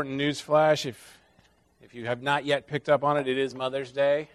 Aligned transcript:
important 0.00 0.16
news 0.16 0.40
flash. 0.40 0.86
If, 0.86 1.18
if 1.82 1.94
you 1.94 2.06
have 2.06 2.22
not 2.22 2.46
yet 2.46 2.66
picked 2.66 2.88
up 2.88 3.04
on 3.04 3.18
it, 3.18 3.28
it 3.28 3.36
is 3.36 3.54
Mother's 3.54 3.92
Day. 3.92 4.30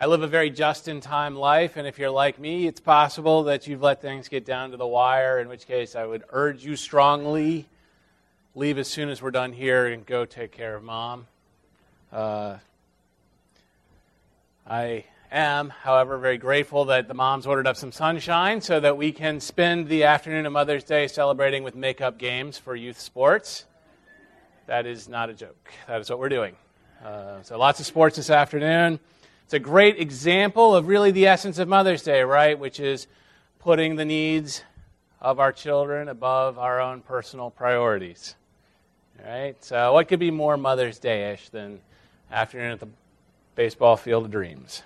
I 0.00 0.06
live 0.06 0.22
a 0.22 0.26
very 0.26 0.50
just 0.50 0.88
in 0.88 1.00
time 1.00 1.36
life, 1.36 1.76
and 1.76 1.86
if 1.86 1.96
you're 1.96 2.10
like 2.10 2.40
me, 2.40 2.66
it's 2.66 2.80
possible 2.80 3.44
that 3.44 3.68
you've 3.68 3.82
let 3.82 4.02
things 4.02 4.26
get 4.26 4.44
down 4.44 4.72
to 4.72 4.76
the 4.76 4.84
wire, 4.84 5.38
in 5.38 5.48
which 5.48 5.64
case 5.64 5.94
I 5.94 6.04
would 6.06 6.24
urge 6.30 6.64
you 6.64 6.74
strongly 6.74 7.68
leave 8.56 8.78
as 8.78 8.88
soon 8.88 9.10
as 9.10 9.22
we're 9.22 9.30
done 9.30 9.52
here 9.52 9.86
and 9.86 10.04
go 10.04 10.24
take 10.24 10.50
care 10.50 10.74
of 10.74 10.82
mom. 10.82 11.28
Uh, 12.12 12.56
I 14.66 15.04
am, 15.30 15.70
however, 15.70 16.18
very 16.18 16.38
grateful 16.38 16.86
that 16.86 17.06
the 17.06 17.14
moms 17.14 17.46
ordered 17.46 17.68
up 17.68 17.76
some 17.76 17.92
sunshine 17.92 18.60
so 18.60 18.80
that 18.80 18.96
we 18.96 19.12
can 19.12 19.38
spend 19.38 19.86
the 19.86 20.02
afternoon 20.02 20.46
of 20.46 20.52
Mother's 20.52 20.82
Day 20.82 21.06
celebrating 21.06 21.62
with 21.62 21.76
makeup 21.76 22.18
games 22.18 22.58
for 22.58 22.74
youth 22.74 22.98
sports. 22.98 23.66
That 24.72 24.86
is 24.86 25.06
not 25.06 25.28
a 25.28 25.34
joke. 25.34 25.70
That 25.86 26.00
is 26.00 26.08
what 26.08 26.18
we're 26.18 26.30
doing. 26.30 26.56
Uh, 27.04 27.42
so 27.42 27.58
lots 27.58 27.78
of 27.78 27.84
sports 27.84 28.16
this 28.16 28.30
afternoon. 28.30 29.00
It's 29.44 29.52
a 29.52 29.58
great 29.58 30.00
example 30.00 30.74
of 30.74 30.86
really 30.86 31.10
the 31.10 31.26
essence 31.26 31.58
of 31.58 31.68
Mother's 31.68 32.02
Day, 32.02 32.22
right? 32.22 32.58
Which 32.58 32.80
is 32.80 33.06
putting 33.58 33.96
the 33.96 34.06
needs 34.06 34.62
of 35.20 35.38
our 35.40 35.52
children 35.52 36.08
above 36.08 36.58
our 36.58 36.80
own 36.80 37.02
personal 37.02 37.50
priorities. 37.50 38.34
All 39.22 39.30
right? 39.30 39.62
So, 39.62 39.92
what 39.92 40.08
could 40.08 40.18
be 40.18 40.30
more 40.30 40.56
Mother's 40.56 40.98
Day 40.98 41.34
ish 41.34 41.50
than 41.50 41.78
afternoon 42.30 42.70
at 42.70 42.80
the 42.80 42.88
baseball 43.54 43.98
field 43.98 44.24
of 44.24 44.30
dreams? 44.30 44.82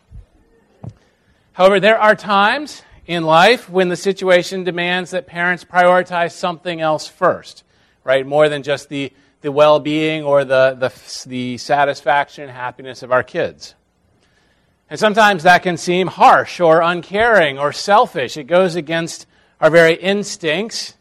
However, 1.53 1.79
there 1.79 2.01
are 2.01 2.17
times 2.17 2.83
in 3.07 3.23
life 3.23 3.71
when 3.71 3.89
the 3.89 3.95
situation 3.95 4.65
demands 4.65 5.13
that 5.13 5.29
parents 5.29 5.63
prioritize 5.63 6.33
something 6.33 6.81
else 6.81 7.07
first, 7.07 7.63
right? 8.03 8.27
More 8.27 8.49
than 8.49 8.65
just 8.65 8.89
the, 8.89 9.13
the 9.47 9.53
well 9.53 9.79
being 9.79 10.25
or 10.25 10.45
the, 10.45 10.77
the, 10.77 11.29
the 11.29 11.57
satisfaction 11.57 12.43
and 12.43 12.53
happiness 12.53 13.05
of 13.05 13.13
our 13.13 13.23
kids. 13.23 13.77
And 14.91 14.99
sometimes 14.99 15.45
that 15.45 15.63
can 15.63 15.77
seem 15.77 16.09
harsh 16.09 16.59
or 16.59 16.81
uncaring 16.81 17.57
or 17.57 17.71
selfish. 17.71 18.37
It 18.37 18.49
goes 18.49 18.75
against 18.75 19.29
our 19.61 19.71
very 19.71 19.95
instincts. 19.95 20.95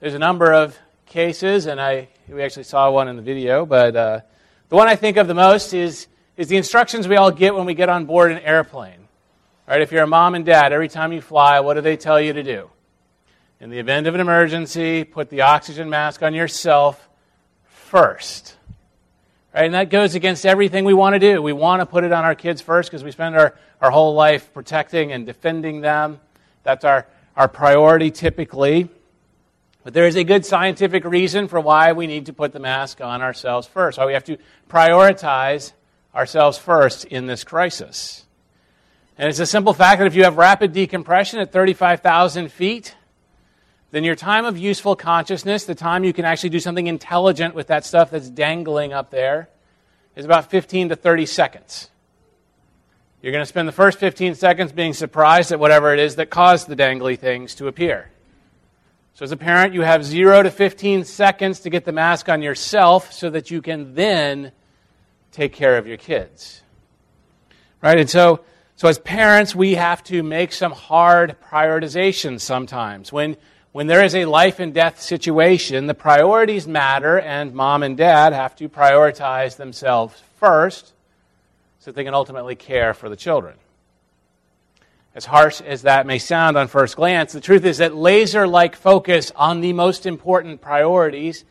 There's 0.00 0.12
a 0.12 0.18
number 0.18 0.52
of 0.52 0.78
cases, 1.06 1.64
and 1.64 1.80
I, 1.80 2.08
we 2.28 2.42
actually 2.42 2.64
saw 2.64 2.90
one 2.90 3.08
in 3.08 3.16
the 3.16 3.22
video, 3.22 3.64
but 3.64 3.96
uh, 3.96 4.20
the 4.68 4.76
one 4.76 4.88
I 4.88 4.96
think 4.96 5.16
of 5.16 5.26
the 5.26 5.34
most 5.34 5.72
is, 5.72 6.08
is 6.36 6.48
the 6.48 6.58
instructions 6.58 7.08
we 7.08 7.16
all 7.16 7.30
get 7.30 7.54
when 7.54 7.64
we 7.64 7.72
get 7.72 7.88
on 7.88 8.04
board 8.04 8.32
an 8.32 8.38
airplane. 8.40 9.08
Right? 9.66 9.80
If 9.80 9.92
you're 9.92 10.02
a 10.02 10.06
mom 10.06 10.34
and 10.34 10.44
dad, 10.44 10.74
every 10.74 10.88
time 10.88 11.10
you 11.10 11.22
fly, 11.22 11.60
what 11.60 11.72
do 11.72 11.80
they 11.80 11.96
tell 11.96 12.20
you 12.20 12.34
to 12.34 12.42
do? 12.42 12.68
In 13.60 13.70
the 13.70 13.78
event 13.78 14.06
of 14.06 14.14
an 14.14 14.20
emergency, 14.20 15.04
put 15.04 15.30
the 15.30 15.40
oxygen 15.40 15.88
mask 15.88 16.22
on 16.22 16.34
yourself 16.34 17.08
first. 17.92 18.56
Right? 19.54 19.66
And 19.66 19.74
that 19.74 19.90
goes 19.90 20.14
against 20.14 20.46
everything 20.46 20.86
we 20.86 20.94
want 20.94 21.14
to 21.14 21.18
do. 21.18 21.42
We 21.42 21.52
want 21.52 21.80
to 21.80 21.86
put 21.86 22.04
it 22.04 22.12
on 22.12 22.24
our 22.24 22.34
kids 22.34 22.62
first 22.62 22.90
because 22.90 23.04
we 23.04 23.10
spend 23.10 23.36
our, 23.36 23.54
our 23.82 23.90
whole 23.90 24.14
life 24.14 24.50
protecting 24.54 25.12
and 25.12 25.26
defending 25.26 25.82
them. 25.82 26.18
That's 26.62 26.86
our, 26.86 27.06
our 27.36 27.48
priority 27.48 28.10
typically. 28.10 28.88
But 29.84 29.92
there 29.92 30.06
is 30.06 30.16
a 30.16 30.24
good 30.24 30.46
scientific 30.46 31.04
reason 31.04 31.48
for 31.48 31.60
why 31.60 31.92
we 31.92 32.06
need 32.06 32.26
to 32.26 32.32
put 32.32 32.54
the 32.54 32.60
mask 32.60 33.02
on 33.02 33.20
ourselves 33.20 33.66
first. 33.66 33.98
Why 33.98 34.06
we 34.06 34.14
have 34.14 34.24
to 34.24 34.38
prioritize 34.70 35.72
ourselves 36.14 36.56
first 36.56 37.04
in 37.04 37.26
this 37.26 37.44
crisis. 37.44 38.24
And 39.18 39.28
it's 39.28 39.38
a 39.38 39.44
simple 39.44 39.74
fact 39.74 39.98
that 39.98 40.06
if 40.06 40.14
you 40.14 40.24
have 40.24 40.38
rapid 40.38 40.72
decompression 40.72 41.40
at 41.40 41.52
35,000 41.52 42.50
feet, 42.50 42.94
then 43.92 44.04
your 44.04 44.16
time 44.16 44.46
of 44.46 44.58
useful 44.58 44.96
consciousness, 44.96 45.64
the 45.64 45.74
time 45.74 46.02
you 46.02 46.14
can 46.14 46.24
actually 46.24 46.48
do 46.48 46.58
something 46.60 46.86
intelligent 46.86 47.54
with 47.54 47.68
that 47.68 47.84
stuff 47.84 48.10
that's 48.10 48.28
dangling 48.28 48.92
up 48.92 49.10
there, 49.10 49.48
is 50.16 50.24
about 50.24 50.50
15 50.50 50.88
to 50.88 50.96
30 50.96 51.26
seconds. 51.26 51.90
You're 53.20 53.32
going 53.32 53.42
to 53.42 53.46
spend 53.46 53.68
the 53.68 53.72
first 53.72 53.98
15 53.98 54.34
seconds 54.34 54.72
being 54.72 54.94
surprised 54.94 55.52
at 55.52 55.60
whatever 55.60 55.92
it 55.92 56.00
is 56.00 56.16
that 56.16 56.30
caused 56.30 56.68
the 56.68 56.74
dangly 56.74 57.18
things 57.18 57.54
to 57.56 57.68
appear. 57.68 58.10
So, 59.14 59.24
as 59.24 59.30
a 59.30 59.36
parent, 59.36 59.74
you 59.74 59.82
have 59.82 60.04
0 60.04 60.42
to 60.42 60.50
15 60.50 61.04
seconds 61.04 61.60
to 61.60 61.70
get 61.70 61.84
the 61.84 61.92
mask 61.92 62.30
on 62.30 62.40
yourself 62.40 63.12
so 63.12 63.28
that 63.28 63.50
you 63.50 63.60
can 63.60 63.94
then 63.94 64.52
take 65.32 65.52
care 65.52 65.76
of 65.76 65.86
your 65.86 65.98
kids. 65.98 66.62
Right? 67.82 67.98
And 67.98 68.08
so, 68.08 68.40
so, 68.76 68.88
as 68.88 68.98
parents, 68.98 69.54
we 69.54 69.74
have 69.74 70.02
to 70.04 70.22
make 70.22 70.50
some 70.50 70.72
hard 70.72 71.36
prioritizations 71.48 72.40
sometimes. 72.40 73.12
When, 73.12 73.36
when 73.72 73.86
there 73.86 74.04
is 74.04 74.14
a 74.14 74.26
life 74.26 74.60
and 74.60 74.74
death 74.74 75.00
situation, 75.00 75.86
the 75.86 75.94
priorities 75.94 76.68
matter, 76.68 77.18
and 77.18 77.54
mom 77.54 77.82
and 77.82 77.96
dad 77.96 78.34
have 78.34 78.54
to 78.56 78.68
prioritize 78.68 79.56
themselves 79.56 80.22
first 80.36 80.92
so 81.80 81.90
that 81.90 81.96
they 81.96 82.04
can 82.04 82.14
ultimately 82.14 82.54
care 82.54 82.92
for 82.92 83.08
the 83.08 83.16
children. 83.16 83.54
As 85.14 85.24
harsh 85.24 85.60
as 85.62 85.82
that 85.82 86.06
may 86.06 86.18
sound 86.18 86.56
on 86.56 86.68
first 86.68 86.96
glance, 86.96 87.32
the 87.32 87.40
truth 87.40 87.64
is 87.64 87.78
that 87.78 87.94
laser 87.94 88.46
like 88.46 88.76
focus 88.76 89.32
on 89.36 89.60
the 89.60 89.72
most 89.72 90.06
important 90.06 90.60
priorities 90.60 91.44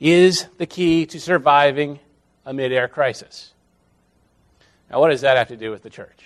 is 0.00 0.46
the 0.58 0.66
key 0.66 1.06
to 1.06 1.20
surviving 1.20 2.00
a 2.44 2.52
mid 2.52 2.72
air 2.72 2.88
crisis. 2.88 3.52
Now, 4.90 5.00
what 5.00 5.10
does 5.10 5.20
that 5.20 5.36
have 5.36 5.48
to 5.48 5.56
do 5.56 5.70
with 5.70 5.82
the 5.82 5.90
church? 5.90 6.24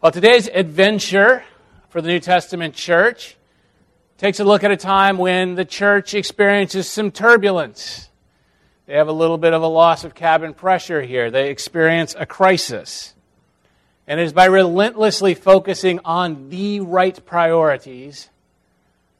Well, 0.00 0.12
today's 0.12 0.48
adventure 0.48 1.44
for 1.88 2.00
the 2.00 2.08
New 2.08 2.20
Testament 2.20 2.74
church 2.74 3.36
takes 4.18 4.40
a 4.40 4.44
look 4.44 4.64
at 4.64 4.72
a 4.72 4.76
time 4.76 5.16
when 5.16 5.54
the 5.54 5.64
church 5.64 6.12
experiences 6.12 6.88
some 6.88 7.12
turbulence. 7.12 8.10
They 8.86 8.94
have 8.94 9.06
a 9.06 9.12
little 9.12 9.38
bit 9.38 9.54
of 9.54 9.62
a 9.62 9.68
loss 9.68 10.02
of 10.02 10.14
cabin 10.14 10.54
pressure 10.54 11.00
here. 11.00 11.30
They 11.30 11.50
experience 11.50 12.16
a 12.18 12.26
crisis. 12.26 13.14
And 14.08 14.18
it 14.18 14.24
is 14.24 14.32
by 14.32 14.46
relentlessly 14.46 15.34
focusing 15.34 16.00
on 16.04 16.50
the 16.50 16.80
right 16.80 17.24
priorities 17.24 18.28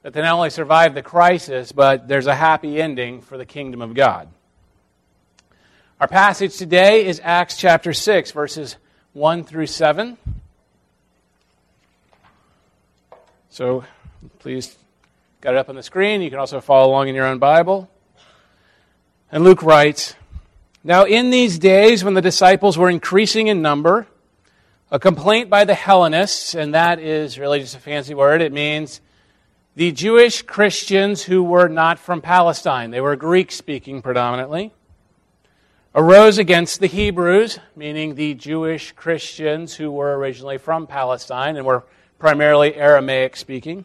that 0.02 0.14
they 0.14 0.20
not 0.20 0.34
only 0.34 0.50
survive 0.50 0.94
the 0.94 1.02
crisis, 1.02 1.70
but 1.70 2.08
there's 2.08 2.26
a 2.26 2.34
happy 2.34 2.80
ending 2.80 3.20
for 3.20 3.38
the 3.38 3.46
kingdom 3.46 3.82
of 3.82 3.94
God. 3.94 4.28
Our 6.00 6.08
passage 6.08 6.56
today 6.56 7.06
is 7.06 7.20
Acts 7.22 7.56
chapter 7.56 7.92
6, 7.92 8.32
verses 8.32 8.76
1 9.12 9.44
through 9.44 9.66
7. 9.66 10.16
So 13.50 13.84
please 14.38 14.76
got 15.40 15.54
it 15.54 15.58
up 15.58 15.68
on 15.68 15.76
the 15.76 15.82
screen. 15.82 16.20
You 16.20 16.30
can 16.30 16.38
also 16.38 16.60
follow 16.60 16.88
along 16.88 17.08
in 17.08 17.14
your 17.14 17.26
own 17.26 17.38
Bible. 17.38 17.88
And 19.30 19.44
Luke 19.44 19.62
writes 19.62 20.16
Now, 20.82 21.04
in 21.04 21.30
these 21.30 21.58
days 21.58 22.02
when 22.02 22.14
the 22.14 22.22
disciples 22.22 22.76
were 22.76 22.90
increasing 22.90 23.46
in 23.46 23.62
number, 23.62 24.06
a 24.90 24.98
complaint 24.98 25.50
by 25.50 25.64
the 25.64 25.74
Hellenists, 25.74 26.54
and 26.54 26.74
that 26.74 26.98
is 26.98 27.38
really 27.38 27.60
just 27.60 27.76
a 27.76 27.78
fancy 27.78 28.14
word, 28.14 28.40
it 28.40 28.52
means 28.52 29.00
the 29.76 29.92
Jewish 29.92 30.42
Christians 30.42 31.22
who 31.22 31.44
were 31.44 31.68
not 31.68 32.00
from 32.00 32.20
Palestine, 32.20 32.90
they 32.90 33.00
were 33.00 33.14
Greek 33.14 33.52
speaking 33.52 34.02
predominantly, 34.02 34.72
arose 35.94 36.38
against 36.38 36.80
the 36.80 36.88
Hebrews, 36.88 37.60
meaning 37.76 38.14
the 38.14 38.34
Jewish 38.34 38.92
Christians 38.92 39.74
who 39.74 39.92
were 39.92 40.16
originally 40.16 40.58
from 40.58 40.88
Palestine 40.88 41.56
and 41.56 41.64
were 41.64 41.84
primarily 42.18 42.74
Aramaic 42.74 43.36
speaking, 43.36 43.84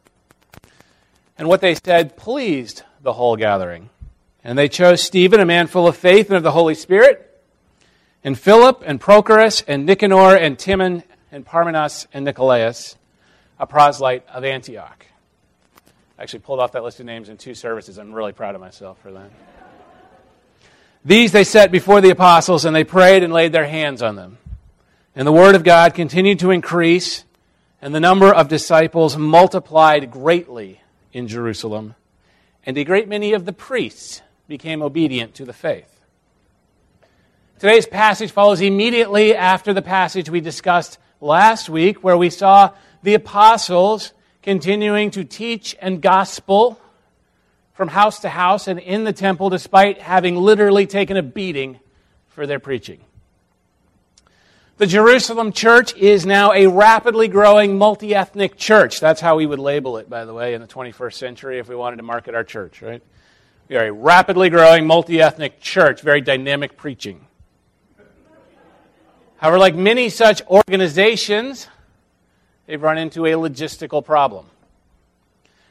And 1.41 1.49
what 1.49 1.59
they 1.59 1.73
said 1.73 2.17
pleased 2.17 2.83
the 3.01 3.13
whole 3.13 3.35
gathering. 3.35 3.89
And 4.43 4.55
they 4.55 4.69
chose 4.69 5.01
Stephen, 5.01 5.39
a 5.39 5.45
man 5.45 5.65
full 5.65 5.87
of 5.87 5.97
faith 5.97 6.27
and 6.27 6.37
of 6.37 6.43
the 6.43 6.51
Holy 6.51 6.75
Spirit, 6.75 7.43
and 8.23 8.37
Philip, 8.37 8.83
and 8.85 9.01
Prochorus, 9.01 9.63
and 9.67 9.87
Nicanor, 9.87 10.35
and 10.35 10.59
Timon, 10.59 11.01
and 11.31 11.43
Parmenas, 11.43 12.05
and 12.13 12.25
Nicolaus, 12.25 12.95
a 13.57 13.65
proselyte 13.65 14.23
of 14.29 14.43
Antioch. 14.43 15.07
I 16.19 16.21
actually 16.21 16.41
pulled 16.41 16.59
off 16.59 16.73
that 16.73 16.83
list 16.83 16.99
of 16.99 17.07
names 17.07 17.27
in 17.27 17.37
two 17.37 17.55
services. 17.55 17.97
I'm 17.97 18.13
really 18.13 18.33
proud 18.33 18.53
of 18.53 18.61
myself 18.61 18.99
for 19.01 19.11
that. 19.11 19.31
These 21.03 21.31
they 21.31 21.43
set 21.43 21.71
before 21.71 22.01
the 22.01 22.11
apostles, 22.11 22.65
and 22.65 22.75
they 22.75 22.83
prayed 22.83 23.23
and 23.23 23.33
laid 23.33 23.51
their 23.51 23.65
hands 23.65 24.03
on 24.03 24.15
them. 24.15 24.37
And 25.15 25.27
the 25.27 25.31
word 25.31 25.55
of 25.55 25.63
God 25.63 25.95
continued 25.95 26.37
to 26.37 26.51
increase, 26.51 27.23
and 27.81 27.95
the 27.95 27.99
number 27.99 28.31
of 28.31 28.47
disciples 28.47 29.17
multiplied 29.17 30.11
greatly 30.11 30.80
in 31.13 31.27
Jerusalem. 31.27 31.95
And 32.65 32.77
a 32.77 32.83
great 32.83 33.07
many 33.07 33.33
of 33.33 33.45
the 33.45 33.53
priests 33.53 34.21
became 34.47 34.81
obedient 34.81 35.35
to 35.35 35.45
the 35.45 35.53
faith. 35.53 35.87
Today's 37.59 37.85
passage 37.85 38.31
follows 38.31 38.61
immediately 38.61 39.35
after 39.35 39.73
the 39.73 39.81
passage 39.81 40.29
we 40.29 40.41
discussed 40.41 40.97
last 41.19 41.69
week, 41.69 42.03
where 42.03 42.17
we 42.17 42.29
saw 42.29 42.71
the 43.03 43.13
apostles 43.13 44.13
continuing 44.41 45.11
to 45.11 45.23
teach 45.23 45.75
and 45.79 46.01
gospel 46.01 46.79
from 47.73 47.87
house 47.87 48.19
to 48.19 48.29
house 48.29 48.67
and 48.67 48.79
in 48.79 49.03
the 49.03 49.13
temple, 49.13 49.49
despite 49.49 50.01
having 50.01 50.35
literally 50.35 50.87
taken 50.87 51.17
a 51.17 51.23
beating 51.23 51.79
for 52.29 52.47
their 52.47 52.59
preaching. 52.59 53.03
The 54.81 54.87
Jerusalem 54.87 55.51
church 55.51 55.95
is 55.95 56.25
now 56.25 56.53
a 56.53 56.65
rapidly 56.65 57.27
growing 57.27 57.77
multi 57.77 58.15
ethnic 58.15 58.57
church. 58.57 58.99
That's 58.99 59.21
how 59.21 59.35
we 59.35 59.45
would 59.45 59.59
label 59.59 59.97
it, 59.97 60.09
by 60.09 60.25
the 60.25 60.33
way, 60.33 60.55
in 60.55 60.61
the 60.61 60.65
21st 60.67 61.13
century 61.13 61.59
if 61.59 61.69
we 61.69 61.75
wanted 61.75 61.97
to 61.97 62.01
market 62.01 62.33
our 62.33 62.43
church, 62.43 62.81
right? 62.81 63.03
We 63.69 63.75
are 63.75 63.85
a 63.85 63.93
rapidly 63.93 64.49
growing 64.49 64.87
multi 64.87 65.21
ethnic 65.21 65.61
church, 65.61 66.01
very 66.01 66.19
dynamic 66.19 66.77
preaching. 66.77 67.27
However, 69.37 69.59
like 69.59 69.75
many 69.75 70.09
such 70.09 70.41
organizations, 70.47 71.67
they've 72.65 72.81
run 72.81 72.97
into 72.97 73.27
a 73.27 73.33
logistical 73.33 74.03
problem. 74.03 74.47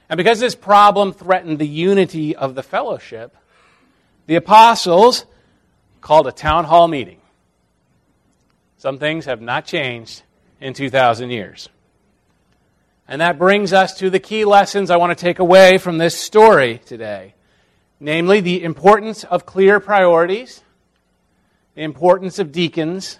And 0.08 0.18
because 0.18 0.38
this 0.38 0.54
problem 0.54 1.12
threatened 1.12 1.58
the 1.58 1.66
unity 1.66 2.36
of 2.36 2.54
the 2.54 2.62
fellowship, 2.62 3.36
the 4.28 4.36
apostles 4.36 5.24
called 6.00 6.28
a 6.28 6.32
town 6.32 6.64
hall 6.64 6.86
meeting. 6.86 7.19
Some 8.80 8.96
things 8.96 9.26
have 9.26 9.42
not 9.42 9.66
changed 9.66 10.22
in 10.58 10.72
2,000 10.72 11.28
years. 11.28 11.68
And 13.06 13.20
that 13.20 13.38
brings 13.38 13.74
us 13.74 13.92
to 13.98 14.08
the 14.08 14.18
key 14.18 14.46
lessons 14.46 14.90
I 14.90 14.96
want 14.96 15.10
to 15.10 15.22
take 15.22 15.38
away 15.38 15.76
from 15.76 15.98
this 15.98 16.18
story 16.18 16.80
today 16.86 17.34
namely, 18.02 18.40
the 18.40 18.64
importance 18.64 19.24
of 19.24 19.44
clear 19.44 19.78
priorities, 19.78 20.62
the 21.74 21.82
importance 21.82 22.38
of 22.38 22.50
deacons, 22.50 23.18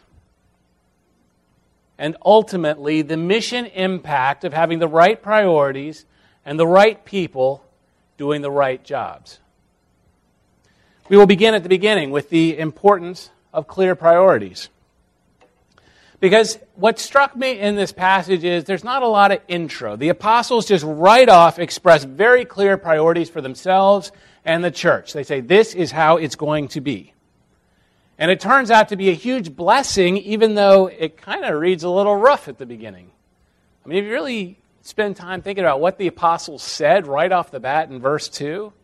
and 1.98 2.16
ultimately 2.24 3.02
the 3.02 3.18
mission 3.18 3.66
impact 3.66 4.44
of 4.44 4.54
having 4.54 4.78
the 4.78 4.88
right 4.88 5.22
priorities 5.22 6.06
and 6.46 6.58
the 6.58 6.66
right 6.66 7.04
people 7.04 7.62
doing 8.16 8.40
the 8.40 8.50
right 8.50 8.82
jobs. 8.82 9.38
We 11.10 11.18
will 11.18 11.26
begin 11.26 11.54
at 11.54 11.62
the 11.62 11.68
beginning 11.68 12.10
with 12.10 12.30
the 12.30 12.56
importance 12.56 13.28
of 13.52 13.68
clear 13.68 13.94
priorities. 13.94 14.70
Because 16.20 16.58
what 16.75 16.99
struck 16.99 17.34
me 17.34 17.58
in 17.58 17.76
this 17.76 17.93
passage 17.93 18.44
is 18.44 18.64
there's 18.64 18.84
not 18.84 19.02
a 19.02 19.08
lot 19.08 19.32
of 19.32 19.40
intro. 19.49 19.96
The 19.96 20.11
apostles 20.11 20.67
just 20.67 20.84
right 20.87 21.28
off 21.28 21.58
express 21.58 22.05
very 22.05 22.44
clear 22.44 22.76
priorities 22.76 23.31
for 23.31 23.40
themselves 23.40 24.12
and 24.44 24.62
the 24.62 24.70
church. 24.70 25.14
They 25.14 25.22
say, 25.22 25.40
This 25.40 25.75
is 25.75 25.90
how 25.90 26.19
it's 26.19 26.37
going 26.37 26.69
to 26.69 26.82
be. 26.82 27.14
And 28.19 28.31
it 28.31 28.38
turns 28.38 28.70
out 28.70 28.90
to 28.90 28.96
be 28.96 29.08
a 29.08 29.14
huge 29.14 29.56
blessing, 29.56 30.19
even 30.19 30.55
though 30.55 30.88
it 30.88 31.17
kind 31.17 31.43
of 31.43 31.58
reads 31.58 31.84
a 31.84 31.90
little 31.90 32.14
rough 32.14 32.49
at 32.49 32.58
the 32.58 32.67
beginning. 32.67 33.11
I 33.82 33.88
mean, 33.88 33.99
if 33.99 34.05
you 34.05 34.11
really 34.11 34.58
spend 34.82 35.17
time 35.17 35.40
thinking 35.40 35.64
about 35.64 35.81
what 35.81 35.96
the 35.96 36.06
apostles 36.06 36.62
said 36.62 37.06
right 37.06 37.32
off 37.32 37.50
the 37.50 37.61
bat 37.61 37.88
in 37.88 37.99
verse 37.99 38.28
2, 38.28 38.75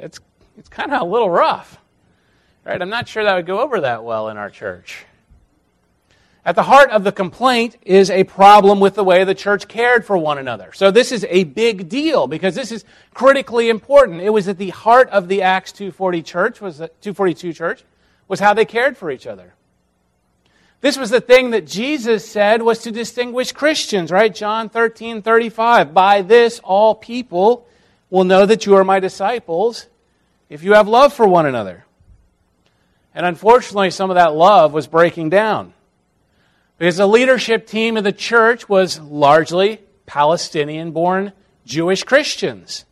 it's, 0.00 0.18
it's 0.58 0.68
kind 0.68 0.92
of 0.92 1.00
a 1.00 1.04
little 1.04 1.30
rough. 1.30 1.78
Right? 2.64 2.82
I'm 2.82 2.90
not 2.90 3.06
sure 3.06 3.22
that 3.22 3.36
would 3.36 3.46
go 3.46 3.60
over 3.60 3.82
that 3.82 4.02
well 4.02 4.28
in 4.28 4.36
our 4.36 4.50
church. 4.50 5.04
At 6.44 6.54
the 6.54 6.62
heart 6.62 6.90
of 6.90 7.04
the 7.04 7.12
complaint 7.12 7.76
is 7.82 8.10
a 8.10 8.24
problem 8.24 8.80
with 8.80 8.94
the 8.94 9.04
way 9.04 9.24
the 9.24 9.34
church 9.34 9.68
cared 9.68 10.06
for 10.06 10.16
one 10.16 10.38
another. 10.38 10.72
So 10.72 10.90
this 10.90 11.12
is 11.12 11.26
a 11.28 11.44
big 11.44 11.88
deal 11.88 12.26
because 12.26 12.54
this 12.54 12.72
is 12.72 12.84
critically 13.12 13.68
important. 13.68 14.22
It 14.22 14.30
was 14.30 14.48
at 14.48 14.56
the 14.56 14.70
heart 14.70 15.10
of 15.10 15.28
the 15.28 15.42
Acts 15.42 15.72
240 15.72 16.22
church 16.22 16.60
was 16.60 16.78
the 16.78 16.88
242 17.02 17.52
church 17.52 17.84
was 18.26 18.40
how 18.40 18.54
they 18.54 18.64
cared 18.64 18.96
for 18.96 19.10
each 19.10 19.26
other. 19.26 19.52
This 20.80 20.96
was 20.96 21.10
the 21.10 21.20
thing 21.20 21.50
that 21.50 21.66
Jesus 21.66 22.26
said 22.26 22.62
was 22.62 22.78
to 22.80 22.90
distinguish 22.90 23.52
Christians, 23.52 24.10
right? 24.10 24.34
John 24.34 24.70
13, 24.70 25.20
35. 25.20 25.92
By 25.92 26.22
this, 26.22 26.58
all 26.60 26.94
people 26.94 27.66
will 28.08 28.24
know 28.24 28.46
that 28.46 28.64
you 28.64 28.76
are 28.76 28.84
my 28.84 28.98
disciples 28.98 29.88
if 30.48 30.62
you 30.62 30.72
have 30.72 30.88
love 30.88 31.12
for 31.12 31.26
one 31.26 31.44
another. 31.44 31.84
And 33.14 33.26
unfortunately, 33.26 33.90
some 33.90 34.08
of 34.08 34.14
that 34.14 34.34
love 34.34 34.72
was 34.72 34.86
breaking 34.86 35.28
down. 35.28 35.74
Because 36.80 36.96
the 36.96 37.06
leadership 37.06 37.66
team 37.66 37.98
of 37.98 38.04
the 38.04 38.10
church 38.10 38.66
was 38.66 38.98
largely 38.98 39.82
Palestinian 40.06 40.92
born 40.92 41.34
Jewish 41.66 42.04
Christians 42.04 42.86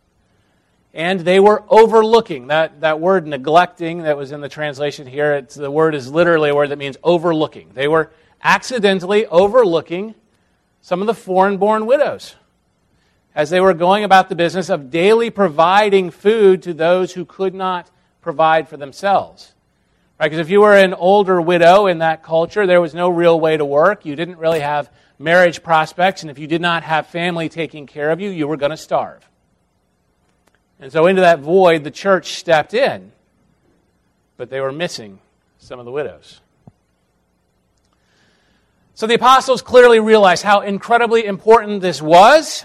and 0.93 1.21
they 1.21 1.41
were 1.41 1.65
overlooking. 1.71 2.49
That, 2.49 2.83
that 2.83 3.01
word 3.01 3.27
neglecting 3.27 4.03
that 4.03 4.19
was 4.19 4.31
in 4.31 4.43
the 4.43 4.49
translation 4.51 5.07
here, 5.07 5.37
it's, 5.37 5.55
the 5.55 5.71
word 5.71 5.95
is 5.95 6.11
literally 6.11 6.51
a 6.51 6.55
word 6.55 6.69
that 6.69 6.77
means 6.77 6.99
overlooking. 7.03 7.71
They 7.73 7.89
were 7.89 8.13
accidentally 8.43 9.25
overlooking 9.25 10.15
some 10.83 11.01
of 11.01 11.07
the 11.07 11.15
foreign 11.15 11.57
born 11.57 11.87
widows 11.87 12.37
as 13.35 13.49
they 13.49 13.59
were 13.59 13.73
going 13.73 14.05
about 14.05 14.29
the 14.29 14.37
business 14.37 14.69
of 14.69 14.91
daily 14.91 15.31
providing 15.31 16.11
food 16.11 16.63
to 16.65 16.75
those 16.75 17.15
who 17.15 17.25
could 17.25 17.55
not 17.55 17.91
provide 18.21 18.69
for 18.69 18.77
themselves. 18.77 19.55
Right? 20.19 20.27
Because 20.27 20.39
if 20.39 20.51
you 20.51 20.61
were 20.61 20.75
an 20.75 20.95
older 20.95 21.41
widow 21.41 21.87
in 21.87 21.99
that 21.99 22.23
culture, 22.23 22.67
there 22.67 22.81
was 22.81 22.95
no 22.95 23.09
real 23.09 23.39
way 23.39 23.57
to 23.57 23.65
work. 23.65 24.05
You 24.05 24.17
didn't 24.17 24.39
really 24.39 24.61
have 24.61 24.91
marriage 25.19 25.63
prospects, 25.63 26.23
and 26.23 26.31
if 26.31 26.39
you 26.39 26.47
did 26.47 26.61
not 26.61 26.83
have 26.83 27.07
family 27.07 27.49
taking 27.49 27.87
care 27.87 28.11
of 28.11 28.21
you, 28.21 28.31
you 28.31 28.47
were 28.49 28.57
going 28.57 28.71
to 28.71 28.77
starve. 28.77 29.29
And 30.81 30.93
so 30.93 31.07
into 31.07 31.23
that 31.23 31.41
void, 31.41 31.85
the 31.85 31.91
church 31.91 32.35
stepped 32.35 32.73
in, 32.75 33.13
but 34.37 34.51
they 34.51 34.61
were 34.61 34.73
missing 34.73 35.19
some 35.59 35.79
of 35.79 35.85
the 35.85 35.93
widows. 35.93 36.41
So 38.95 39.07
the 39.07 39.15
apostles 39.15 39.63
clearly 39.63 40.01
realized 40.01 40.43
how 40.43 40.61
incredibly 40.61 41.25
important 41.25 41.83
this 41.83 42.03
was. 42.03 42.65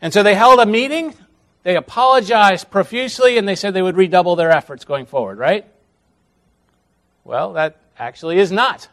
And 0.00 0.12
so 0.12 0.22
they 0.22 0.34
held 0.34 0.60
a 0.60 0.66
meeting. 0.66 1.14
They 1.62 1.76
apologized 1.76 2.70
profusely 2.70 3.36
and 3.36 3.46
they 3.46 3.54
said 3.54 3.74
they 3.74 3.82
would 3.82 3.96
redouble 3.96 4.36
their 4.36 4.50
efforts 4.50 4.86
going 4.86 5.04
forward, 5.04 5.36
right? 5.36 5.66
Well, 7.26 7.54
that 7.54 7.80
actually 7.98 8.38
is 8.38 8.52
not 8.52 8.88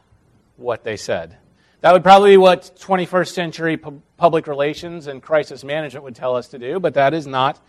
what 0.57 0.83
they 0.83 0.97
said. 0.97 1.37
That 1.81 1.93
would 1.93 2.01
probably 2.01 2.31
be 2.31 2.37
what 2.37 2.71
21st 2.79 3.31
century 3.31 3.77
public 4.17 4.47
relations 4.47 5.05
and 5.05 5.21
crisis 5.21 5.63
management 5.63 6.03
would 6.03 6.15
tell 6.15 6.35
us 6.35 6.47
to 6.47 6.57
do, 6.57 6.79
but 6.79 6.95
that 6.95 7.13
is 7.13 7.27
not 7.27 7.59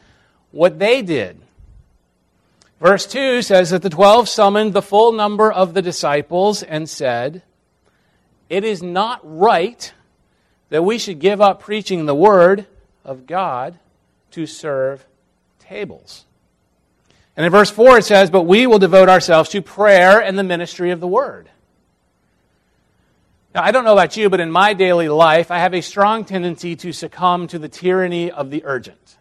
what 0.52 0.78
they 0.78 1.02
did. 1.02 1.38
Verse 2.80 3.04
2 3.04 3.42
says 3.42 3.70
that 3.70 3.82
the 3.82 3.90
twelve 3.90 4.26
summoned 4.26 4.72
the 4.72 4.80
full 4.80 5.12
number 5.12 5.52
of 5.52 5.74
the 5.74 5.82
disciples 5.82 6.62
and 6.62 6.88
said, 6.88 7.42
It 8.48 8.64
is 8.64 8.82
not 8.82 9.20
right 9.22 9.92
that 10.70 10.82
we 10.82 10.96
should 10.96 11.18
give 11.18 11.42
up 11.42 11.60
preaching 11.60 12.06
the 12.06 12.14
word 12.14 12.66
of 13.04 13.26
God 13.26 13.78
to 14.30 14.46
serve 14.46 15.04
tables. 15.58 16.24
And 17.36 17.44
in 17.44 17.52
verse 17.52 17.70
4 17.70 17.98
it 17.98 18.04
says, 18.04 18.30
But 18.30 18.42
we 18.42 18.66
will 18.66 18.78
devote 18.78 19.08
ourselves 19.08 19.50
to 19.50 19.62
prayer 19.62 20.20
and 20.20 20.38
the 20.38 20.44
ministry 20.44 20.90
of 20.90 21.00
the 21.00 21.08
word. 21.08 21.48
Now, 23.54 23.62
I 23.62 23.70
don't 23.70 23.84
know 23.84 23.92
about 23.92 24.16
you, 24.16 24.28
but 24.28 24.40
in 24.40 24.50
my 24.50 24.74
daily 24.74 25.08
life, 25.08 25.50
I 25.50 25.58
have 25.58 25.74
a 25.74 25.80
strong 25.80 26.24
tendency 26.24 26.74
to 26.76 26.92
succumb 26.92 27.46
to 27.48 27.58
the 27.58 27.68
tyranny 27.68 28.30
of 28.30 28.50
the 28.50 28.62
urgent 28.64 29.16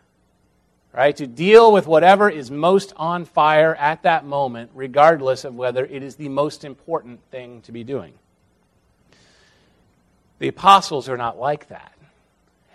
right? 0.94 1.16
To 1.18 1.28
deal 1.28 1.74
with 1.74 1.88
whatever 1.88 2.30
is 2.30 2.52
most 2.52 2.94
on 2.96 3.26
fire 3.26 3.76
at 3.76 4.04
that 4.04 4.26
moment, 4.26 4.72
regardless 4.76 5.44
of 5.44 5.56
whether 5.56 5.86
it 5.86 6.04
is 6.04 6.16
the 6.16 6.30
most 6.30 6.64
important 6.64 7.20
thing 7.32 7.62
to 7.62 7.72
be 7.72 7.84
doing. 7.84 8.14
The 10.40 10.48
apostles 10.48 11.10
are 11.10 11.18
not 11.18 11.40
like 11.40 11.70
that. 11.70 11.92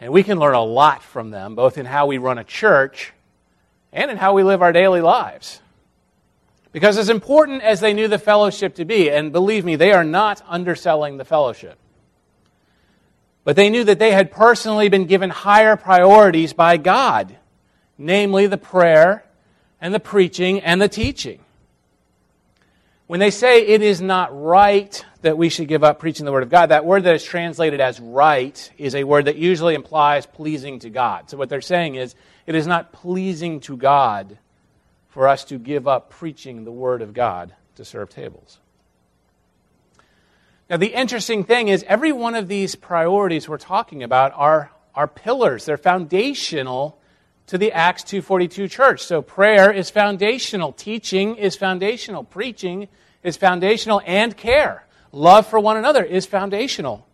And 0.01 0.13
we 0.13 0.23
can 0.23 0.39
learn 0.39 0.55
a 0.55 0.63
lot 0.63 1.03
from 1.03 1.31
them, 1.31 1.55
both 1.55 1.79
in 1.79 1.87
how 1.87 2.07
we 2.07 2.19
run 2.19 2.39
a 2.39 2.45
church 2.45 3.13
and 3.93 4.11
in 4.11 4.17
how 4.17 4.35
we 4.35 4.43
live 4.43 4.63
our 4.63 4.73
daily 4.73 5.01
lives. 5.01 5.61
Because 6.73 6.99
as 6.99 7.09
important 7.09 7.63
as 7.63 7.81
they 7.81 7.95
knew 7.95 8.09
the 8.09 8.19
fellowship 8.19 8.75
to 8.77 8.85
be, 8.85 9.11
and 9.11 9.33
believe 9.33 9.65
me, 9.65 9.77
they 9.77 9.93
are 9.93 10.05
not 10.05 10.43
underselling 10.47 11.17
the 11.17 11.25
fellowship. 11.25 11.79
But 13.45 13.57
they 13.57 13.71
knew 13.71 13.85
that 13.85 13.99
they 13.99 14.13
had 14.13 14.31
personally 14.31 14.89
been 14.89 15.07
given 15.07 15.31
higher 15.31 15.77
priorities 15.77 16.53
by 16.53 16.77
God 16.77 17.37
namely 17.99 18.47
the 18.47 18.57
prayer 18.57 19.25
and 19.81 19.93
the 19.93 20.01
preaching 20.01 20.61
and 20.61 20.81
the 20.81 20.89
teaching. 20.89 21.41
When 23.09 23.21
they 23.21 23.31
say 23.31 23.67
it 23.67 23.83
is 23.83 24.01
not 24.01 24.39
right 24.41 25.05
that 25.23 25.37
we 25.37 25.49
should 25.49 25.67
give 25.67 25.83
up 25.83 25.99
preaching 25.99 26.25
the 26.27 26.33
Word 26.33 26.43
of 26.43 26.51
God, 26.51 26.67
that 26.67 26.85
word 26.85 27.05
that 27.05 27.15
is 27.15 27.25
translated 27.25 27.81
as 27.81 27.99
right 27.99 28.71
is 28.79 28.95
a 28.95 29.05
word 29.05 29.25
that 29.25 29.37
usually 29.37 29.75
implies 29.75 30.27
pleasing 30.27 30.79
to 30.81 30.91
God. 30.91 31.29
So 31.29 31.37
what 31.37 31.49
they're 31.49 31.61
saying 31.61 31.97
is 31.97 32.15
it 32.49 32.55
is 32.55 32.67
not 32.67 32.93
pleasing 32.93 33.61
to 33.61 33.77
God 33.77 34.39
for 35.09 35.29
us 35.29 35.45
to 35.45 35.59
give 35.59 35.87
up 35.87 36.09
preaching 36.09 36.65
the 36.65 36.73
Word 36.73 37.03
of 37.03 37.13
God 37.13 37.55
to 37.75 37.85
serve 37.85 38.09
tables. 38.09 38.59
Now, 40.71 40.79
the 40.79 40.95
interesting 40.95 41.45
thing 41.45 41.69
is, 41.69 41.85
every 41.87 42.11
one 42.11 42.35
of 42.35 42.49
these 42.49 42.75
priorities 42.75 43.51
we're 43.51 43.59
talking 43.59 44.03
about 44.03 44.33
are, 44.35 44.71
are 44.95 45.07
pillars. 45.07 45.67
They're 45.67 45.77
foundational 45.77 46.99
to 47.49 47.59
the 47.59 47.71
Acts 47.73 48.03
242 48.05 48.67
church. 48.69 49.05
So 49.05 49.21
prayer 49.21 49.71
is 49.71 49.91
foundational, 49.91 50.73
teaching 50.73 51.37
is 51.37 51.55
foundational, 51.55 52.25
preaching 52.25 52.89
is 53.23 53.37
foundational, 53.37 54.01
and 54.07 54.35
care, 54.35 54.87
love 55.13 55.47
for 55.47 55.61
one 55.61 55.77
another 55.77 56.03
is 56.03 56.25
foundational. 56.25 57.07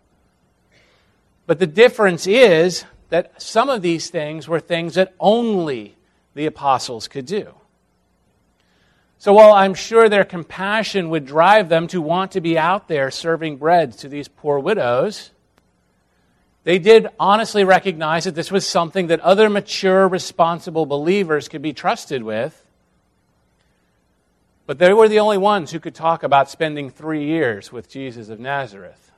But 1.48 1.58
the 1.58 1.66
difference 1.66 2.28
is 2.28 2.84
that 3.10 3.40
some 3.40 3.68
of 3.68 3.82
these 3.82 4.10
things 4.10 4.48
were 4.48 4.60
things 4.60 4.94
that 4.94 5.14
only 5.20 5.96
the 6.34 6.46
apostles 6.46 7.08
could 7.08 7.26
do. 7.26 7.54
So 9.18 9.32
while 9.32 9.52
I'm 9.52 9.74
sure 9.74 10.08
their 10.08 10.24
compassion 10.24 11.08
would 11.10 11.24
drive 11.24 11.68
them 11.68 11.86
to 11.88 12.00
want 12.00 12.32
to 12.32 12.40
be 12.40 12.58
out 12.58 12.88
there 12.88 13.10
serving 13.10 13.56
bread 13.56 13.92
to 13.98 14.08
these 14.08 14.28
poor 14.28 14.58
widows, 14.58 15.30
they 16.64 16.78
did 16.78 17.08
honestly 17.20 17.64
recognize 17.64 18.24
that 18.24 18.34
this 18.34 18.50
was 18.50 18.66
something 18.66 19.06
that 19.06 19.20
other 19.20 19.48
mature, 19.48 20.08
responsible 20.08 20.86
believers 20.86 21.48
could 21.48 21.62
be 21.62 21.72
trusted 21.72 22.22
with. 22.22 22.60
But 24.66 24.78
they 24.78 24.94
were 24.94 25.08
the 25.08 25.20
only 25.20 25.38
ones 25.38 25.70
who 25.70 25.80
could 25.80 25.94
talk 25.94 26.22
about 26.22 26.50
spending 26.50 26.90
three 26.90 27.24
years 27.24 27.70
with 27.70 27.88
Jesus 27.88 28.30
of 28.30 28.40
Nazareth. 28.40 29.12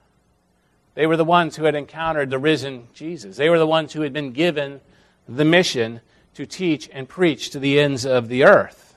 They 0.96 1.06
were 1.06 1.16
the 1.16 1.24
ones 1.24 1.54
who 1.54 1.64
had 1.64 1.76
encountered 1.76 2.30
the 2.30 2.38
risen 2.40 2.88
Jesus. 2.92 3.36
They 3.36 3.48
were 3.48 3.60
the 3.60 3.66
ones 3.66 3.92
who 3.92 4.02
had 4.02 4.12
been 4.12 4.32
given 4.32 4.80
the 5.28 5.44
mission 5.44 6.00
to 6.34 6.44
teach 6.44 6.90
and 6.92 7.08
preach 7.08 7.50
to 7.50 7.60
the 7.60 7.78
ends 7.78 8.04
of 8.04 8.28
the 8.28 8.42
earth. 8.42 8.96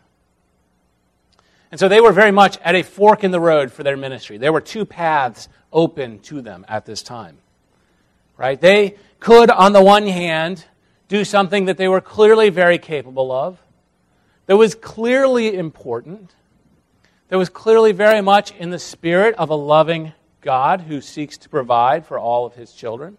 And 1.69 1.79
so 1.79 1.87
they 1.87 2.01
were 2.01 2.11
very 2.11 2.31
much 2.31 2.57
at 2.63 2.73
a 2.73 2.81
fork 2.81 3.23
in 3.23 3.29
the 3.29 3.39
road 3.39 3.71
for 3.71 3.83
their 3.83 3.97
ministry. 3.97 4.39
There 4.39 4.51
were 4.51 4.61
two 4.61 4.85
paths 4.85 5.47
open 5.71 6.17
to 6.21 6.41
them 6.41 6.65
at 6.67 6.87
this 6.87 7.03
time 7.03 7.37
right? 8.39 8.59
They 8.59 8.95
could, 9.19 9.51
on 9.51 9.73
the 9.73 9.83
one 9.83 10.07
hand, 10.07 10.65
do 11.09 11.25
something 11.25 11.65
that 11.65 11.77
they 11.77 11.89
were 11.89 12.01
clearly 12.01 12.49
very 12.49 12.79
capable 12.79 13.31
of, 13.31 13.61
that 14.45 14.55
was 14.55 14.73
clearly 14.73 15.55
important, 15.55 16.33
that 17.27 17.37
was 17.37 17.49
clearly 17.49 17.91
very 17.91 18.21
much 18.21 18.51
in 18.55 18.69
the 18.69 18.79
spirit 18.79 19.35
of 19.35 19.49
a 19.49 19.55
loving 19.55 20.13
God 20.41 20.81
who 20.81 21.01
seeks 21.01 21.37
to 21.39 21.49
provide 21.49 22.05
for 22.05 22.17
all 22.17 22.45
of 22.45 22.55
his 22.55 22.73
children, 22.73 23.17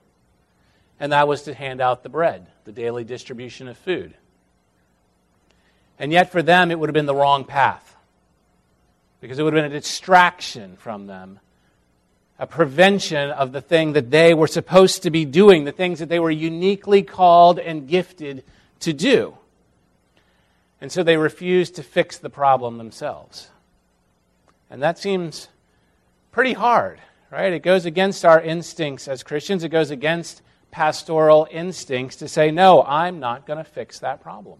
and 0.99 1.13
that 1.13 1.29
was 1.29 1.43
to 1.43 1.55
hand 1.55 1.81
out 1.81 2.03
the 2.03 2.09
bread, 2.09 2.47
the 2.65 2.73
daily 2.73 3.05
distribution 3.05 3.69
of 3.69 3.79
food. 3.79 4.15
And 5.99 6.13
yet, 6.13 6.33
for 6.33 6.43
them, 6.43 6.71
it 6.71 6.79
would 6.79 6.89
have 6.89 6.95
been 6.95 7.07
the 7.07 7.15
wrong 7.15 7.45
path 7.45 7.97
because 9.21 9.39
it 9.39 9.43
would 9.43 9.53
have 9.53 9.63
been 9.63 9.73
a 9.73 9.81
distraction 9.81 10.77
from 10.77 11.07
them 11.07 11.41
a 12.41 12.47
prevention 12.47 13.31
of 13.31 13.53
the 13.53 13.61
thing 13.61 13.93
that 13.93 14.11
they 14.11 14.33
were 14.33 14.47
supposed 14.47 15.03
to 15.03 15.11
be 15.11 15.27
doing, 15.27 15.65
the 15.65 15.73
things 15.73 15.99
that 15.99 16.09
they 16.09 16.19
were 16.19 16.31
uniquely 16.31 17.03
called 17.03 17.59
and 17.59 17.87
gifted 17.87 18.43
to 18.81 18.95
do. 18.95 19.37
And 20.81 20.91
so 20.91 21.03
they 21.03 21.19
refused 21.19 21.75
to 21.77 21.83
fix 21.83 22.17
the 22.17 22.31
problem 22.31 22.79
themselves. 22.79 23.51
And 24.71 24.83
that 24.83 24.99
seems 24.99 25.49
pretty 26.33 26.55
hard, 26.55 26.99
right? 27.31 27.53
It 27.53 27.63
goes 27.63 27.87
against 27.87 28.25
our 28.25 28.41
instincts 28.41 29.09
as 29.09 29.23
Christians, 29.23 29.65
it 29.65 29.69
goes 29.69 29.91
against 29.91 30.43
pastoral 30.71 31.49
instincts 31.51 32.17
to 32.17 32.29
say, 32.29 32.51
no, 32.51 32.83
I'm 32.83 33.21
not 33.21 33.47
going 33.47 33.59
to 33.59 33.65
fix 33.65 34.01
that 34.01 34.23
problem. 34.23 34.59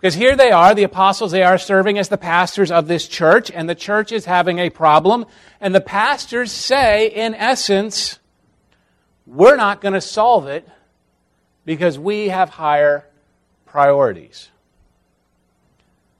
Because 0.00 0.14
here 0.14 0.36
they 0.36 0.52
are, 0.52 0.74
the 0.74 0.84
apostles, 0.84 1.32
they 1.32 1.42
are 1.42 1.58
serving 1.58 1.98
as 1.98 2.08
the 2.08 2.18
pastors 2.18 2.70
of 2.70 2.86
this 2.86 3.08
church, 3.08 3.50
and 3.50 3.68
the 3.68 3.74
church 3.74 4.12
is 4.12 4.26
having 4.26 4.60
a 4.60 4.70
problem. 4.70 5.26
And 5.60 5.74
the 5.74 5.80
pastors 5.80 6.52
say, 6.52 7.08
in 7.08 7.34
essence, 7.34 8.20
we're 9.26 9.56
not 9.56 9.80
going 9.80 9.94
to 9.94 10.00
solve 10.00 10.46
it 10.46 10.68
because 11.64 11.98
we 11.98 12.28
have 12.28 12.48
higher 12.48 13.06
priorities. 13.66 14.50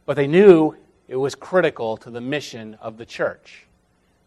But 0.06 0.16
they 0.16 0.26
knew 0.26 0.76
it 1.06 1.16
was 1.16 1.36
critical 1.36 1.96
to 1.98 2.10
the 2.10 2.20
mission 2.20 2.74
of 2.80 2.96
the 2.96 3.06
church. 3.06 3.67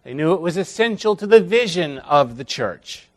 They 0.03 0.13
knew 0.13 0.34
it 0.34 0.41
was 0.41 0.58
essential 0.58 1.15
to 1.15 1.27
the 1.27 1.41
vision 1.41 2.00
of 2.00 2.38
the 2.38 2.43
church. 2.43 3.08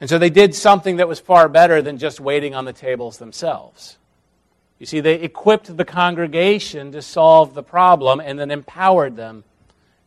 And 0.00 0.08
so 0.08 0.18
they 0.18 0.30
did 0.30 0.54
something 0.54 0.96
that 0.96 1.08
was 1.08 1.18
far 1.18 1.48
better 1.48 1.82
than 1.82 1.98
just 1.98 2.20
waiting 2.20 2.54
on 2.54 2.64
the 2.64 2.72
tables 2.72 3.18
themselves. 3.18 3.96
You 4.78 4.86
see, 4.86 5.00
they 5.00 5.14
equipped 5.14 5.76
the 5.76 5.84
congregation 5.84 6.92
to 6.92 7.02
solve 7.02 7.54
the 7.54 7.64
problem 7.64 8.20
and 8.20 8.38
then 8.38 8.52
empowered 8.52 9.16
them 9.16 9.42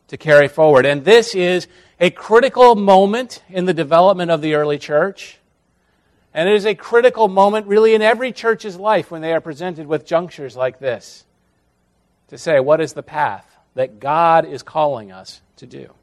to 0.08 0.16
carry 0.16 0.48
forward. 0.48 0.86
And 0.86 1.04
this 1.04 1.34
is 1.34 1.68
a 2.00 2.10
critical 2.10 2.74
moment 2.74 3.42
in 3.50 3.66
the 3.66 3.74
development 3.74 4.30
of 4.30 4.40
the 4.40 4.54
early 4.54 4.78
church. 4.78 5.38
And 6.32 6.48
it 6.48 6.54
is 6.54 6.64
a 6.64 6.74
critical 6.74 7.28
moment, 7.28 7.66
really, 7.66 7.94
in 7.94 8.00
every 8.00 8.32
church's 8.32 8.78
life 8.78 9.10
when 9.10 9.20
they 9.20 9.34
are 9.34 9.40
presented 9.42 9.86
with 9.86 10.06
junctures 10.06 10.56
like 10.56 10.78
this 10.78 11.24
to 12.28 12.38
say, 12.38 12.58
what 12.60 12.80
is 12.80 12.94
the 12.94 13.02
path 13.02 13.46
that 13.74 14.00
God 14.00 14.46
is 14.46 14.62
calling 14.62 15.12
us 15.12 15.42
to 15.62 15.66
do? 15.66 15.94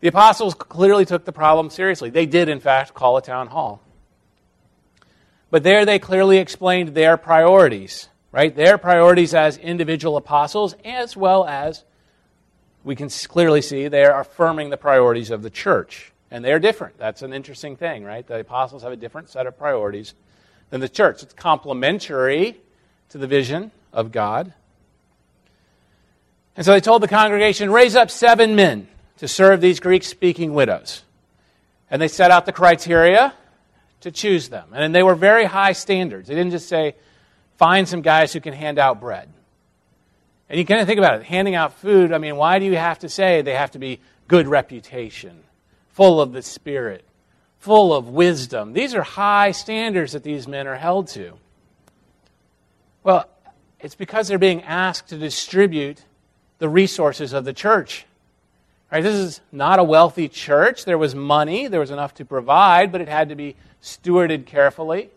The 0.00 0.08
apostles 0.08 0.54
clearly 0.54 1.04
took 1.04 1.24
the 1.24 1.32
problem 1.32 1.70
seriously. 1.70 2.10
They 2.10 2.26
did, 2.26 2.48
in 2.48 2.60
fact, 2.60 2.94
call 2.94 3.16
a 3.16 3.22
town 3.22 3.48
hall. 3.48 3.82
But 5.50 5.62
there 5.62 5.84
they 5.84 5.98
clearly 5.98 6.38
explained 6.38 6.90
their 6.90 7.16
priorities, 7.16 8.08
right? 8.30 8.54
Their 8.54 8.78
priorities 8.78 9.34
as 9.34 9.56
individual 9.56 10.16
apostles, 10.16 10.74
as 10.84 11.16
well 11.16 11.46
as 11.46 11.84
we 12.84 12.94
can 12.94 13.08
clearly 13.08 13.62
see 13.62 13.88
they 13.88 14.04
are 14.04 14.20
affirming 14.20 14.70
the 14.70 14.76
priorities 14.76 15.30
of 15.30 15.42
the 15.42 15.50
church. 15.50 16.12
And 16.30 16.44
they're 16.44 16.58
different. 16.58 16.98
That's 16.98 17.22
an 17.22 17.32
interesting 17.32 17.76
thing, 17.76 18.04
right? 18.04 18.26
The 18.26 18.40
apostles 18.40 18.82
have 18.82 18.92
a 18.92 18.96
different 18.96 19.30
set 19.30 19.46
of 19.46 19.56
priorities 19.56 20.14
than 20.70 20.80
the 20.80 20.88
church. 20.88 21.22
It's 21.22 21.32
complementary 21.32 22.60
to 23.08 23.18
the 23.18 23.26
vision 23.26 23.70
of 23.92 24.12
God. 24.12 24.52
And 26.56 26.64
so 26.64 26.72
they 26.72 26.80
told 26.80 27.02
the 27.02 27.08
congregation, 27.08 27.70
raise 27.70 27.96
up 27.96 28.10
seven 28.10 28.56
men 28.56 28.88
to 29.18 29.28
serve 29.28 29.60
these 29.60 29.80
Greek 29.80 30.04
speaking 30.04 30.54
widows. 30.54 31.02
And 31.90 32.00
they 32.00 32.08
set 32.08 32.30
out 32.30 32.46
the 32.46 32.52
criteria 32.52 33.34
to 34.00 34.10
choose 34.10 34.48
them. 34.48 34.70
And 34.72 34.94
they 34.94 35.02
were 35.02 35.14
very 35.14 35.44
high 35.44 35.72
standards. 35.72 36.28
They 36.28 36.34
didn't 36.34 36.52
just 36.52 36.68
say, 36.68 36.96
find 37.58 37.88
some 37.88 38.02
guys 38.02 38.32
who 38.32 38.40
can 38.40 38.54
hand 38.54 38.78
out 38.78 39.00
bread. 39.00 39.28
And 40.48 40.58
you 40.58 40.64
kind 40.64 40.80
of 40.80 40.86
think 40.86 40.98
about 40.98 41.20
it 41.20 41.24
handing 41.24 41.54
out 41.54 41.74
food, 41.74 42.12
I 42.12 42.18
mean, 42.18 42.36
why 42.36 42.58
do 42.58 42.64
you 42.64 42.76
have 42.76 43.00
to 43.00 43.08
say 43.08 43.42
they 43.42 43.54
have 43.54 43.72
to 43.72 43.78
be 43.78 44.00
good 44.28 44.46
reputation, 44.46 45.42
full 45.90 46.20
of 46.20 46.32
the 46.32 46.42
Spirit, 46.42 47.04
full 47.58 47.92
of 47.92 48.08
wisdom? 48.08 48.72
These 48.72 48.94
are 48.94 49.02
high 49.02 49.50
standards 49.50 50.12
that 50.12 50.22
these 50.22 50.46
men 50.46 50.66
are 50.66 50.76
held 50.76 51.08
to. 51.08 51.32
Well, 53.02 53.28
it's 53.80 53.94
because 53.94 54.28
they're 54.28 54.38
being 54.38 54.62
asked 54.62 55.08
to 55.08 55.18
distribute 55.18 56.02
the 56.58 56.68
resources 56.68 57.32
of 57.32 57.44
the 57.44 57.52
church. 57.52 58.06
Right? 58.90 59.02
This 59.02 59.14
is 59.14 59.40
not 59.50 59.78
a 59.78 59.84
wealthy 59.84 60.28
church. 60.28 60.84
There 60.84 60.98
was 60.98 61.14
money, 61.14 61.66
there 61.66 61.80
was 61.80 61.90
enough 61.90 62.14
to 62.14 62.24
provide, 62.24 62.92
but 62.92 63.00
it 63.00 63.08
had 63.08 63.30
to 63.30 63.34
be 63.34 63.56
stewarded 63.82 64.46
carefully. 64.46 65.10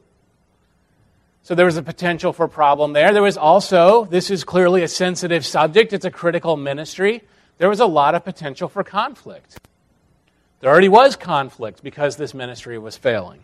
So 1.43 1.55
there 1.55 1.65
was 1.65 1.77
a 1.77 1.83
potential 1.83 2.33
for 2.33 2.47
problem 2.47 2.93
there. 2.93 3.13
There 3.13 3.23
was 3.23 3.37
also, 3.37 4.05
this 4.05 4.29
is 4.29 4.43
clearly 4.43 4.83
a 4.83 4.87
sensitive 4.87 5.45
subject, 5.45 5.93
it's 5.93 6.05
a 6.05 6.11
critical 6.11 6.57
ministry. 6.57 7.23
There 7.57 7.69
was 7.69 7.79
a 7.79 7.85
lot 7.85 8.15
of 8.15 8.23
potential 8.23 8.69
for 8.69 8.83
conflict. 8.83 9.57
There 10.59 10.69
already 10.69 10.89
was 10.89 11.15
conflict 11.15 11.83
because 11.83 12.17
this 12.17 12.33
ministry 12.33 12.77
was 12.77 12.97
failing. 12.97 13.43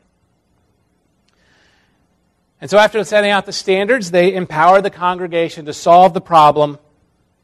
And 2.61 2.69
so, 2.69 2.77
after 2.77 3.03
setting 3.03 3.31
out 3.31 3.45
the 3.45 3.51
standards, 3.51 4.11
they 4.11 4.33
empowered 4.33 4.83
the 4.83 4.89
congregation 4.89 5.65
to 5.65 5.73
solve 5.73 6.13
the 6.13 6.21
problem 6.21 6.79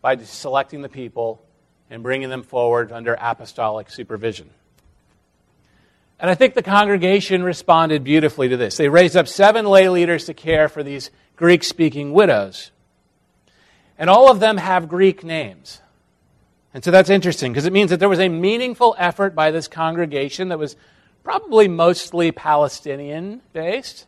by 0.01 0.17
selecting 0.17 0.81
the 0.81 0.89
people 0.89 1.41
and 1.89 2.03
bringing 2.03 2.29
them 2.29 2.43
forward 2.43 2.91
under 2.91 3.15
apostolic 3.19 3.89
supervision. 3.89 4.49
And 6.19 6.29
I 6.29 6.35
think 6.35 6.53
the 6.53 6.63
congregation 6.63 7.43
responded 7.43 8.03
beautifully 8.03 8.49
to 8.49 8.57
this. 8.57 8.77
They 8.77 8.89
raised 8.89 9.17
up 9.17 9.27
seven 9.27 9.65
lay 9.65 9.89
leaders 9.89 10.25
to 10.25 10.33
care 10.33 10.69
for 10.69 10.83
these 10.83 11.09
Greek 11.35 11.63
speaking 11.63 12.13
widows. 12.13 12.71
And 13.97 14.09
all 14.09 14.31
of 14.31 14.39
them 14.39 14.57
have 14.57 14.87
Greek 14.87 15.23
names. 15.23 15.81
And 16.73 16.83
so 16.83 16.91
that's 16.91 17.09
interesting 17.09 17.51
because 17.51 17.65
it 17.65 17.73
means 17.73 17.89
that 17.89 17.99
there 17.99 18.07
was 18.07 18.19
a 18.19 18.29
meaningful 18.29 18.95
effort 18.97 19.35
by 19.35 19.51
this 19.51 19.67
congregation 19.67 20.49
that 20.49 20.59
was 20.59 20.75
probably 21.23 21.67
mostly 21.67 22.31
Palestinian 22.31 23.41
based. 23.51 24.05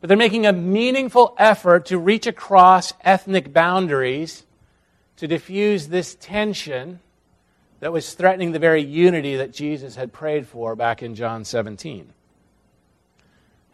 But 0.00 0.08
they're 0.08 0.16
making 0.16 0.46
a 0.46 0.52
meaningful 0.52 1.34
effort 1.38 1.86
to 1.86 1.98
reach 1.98 2.26
across 2.26 2.92
ethnic 3.02 3.52
boundaries 3.52 4.44
to 5.18 5.26
diffuse 5.26 5.88
this 5.88 6.14
tension 6.14 7.00
that 7.80 7.92
was 7.92 8.14
threatening 8.14 8.52
the 8.52 8.58
very 8.58 8.82
unity 8.82 9.36
that 9.36 9.52
Jesus 9.52 9.96
had 9.96 10.12
prayed 10.12 10.46
for 10.46 10.74
back 10.74 11.02
in 11.02 11.14
John 11.14 11.44
17. 11.44 12.12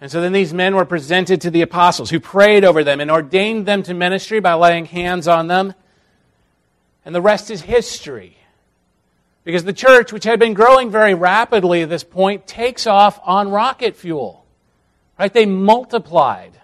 And 0.01 0.11
so 0.11 0.21
then 0.21 0.33
these 0.33 0.53
men 0.53 0.75
were 0.75 0.85
presented 0.85 1.41
to 1.43 1.51
the 1.51 1.63
apostles 1.63 2.11
who 2.11 2.21
prayed 2.21 2.65
over 2.65 2.83
them 2.83 3.01
and 3.01 3.11
ordained 3.11 3.67
them 3.67 3.83
to 3.85 3.95
ministry 3.95 4.41
by 4.41 4.55
laying 4.55 4.87
hands 4.87 5.29
on 5.29 5.47
them. 5.47 5.75
And 7.05 7.15
the 7.15 7.23
rest 7.23 7.51
is 7.51 7.63
history. 7.63 8.37
Because 9.45 9.65
the 9.65 9.73
church, 9.75 10.13
which 10.13 10.25
had 10.25 10.41
been 10.41 10.55
growing 10.55 10.91
very 10.91 11.15
rapidly 11.15 11.83
at 11.83 11.91
this 11.91 12.05
point, 12.05 12.47
takes 12.47 12.87
off 12.87 13.21
on 13.23 13.51
rocket 13.51 13.97
fuel. 13.97 14.45
Right? 15.19 15.33
They 15.33 15.47
multiplied. 15.47 16.59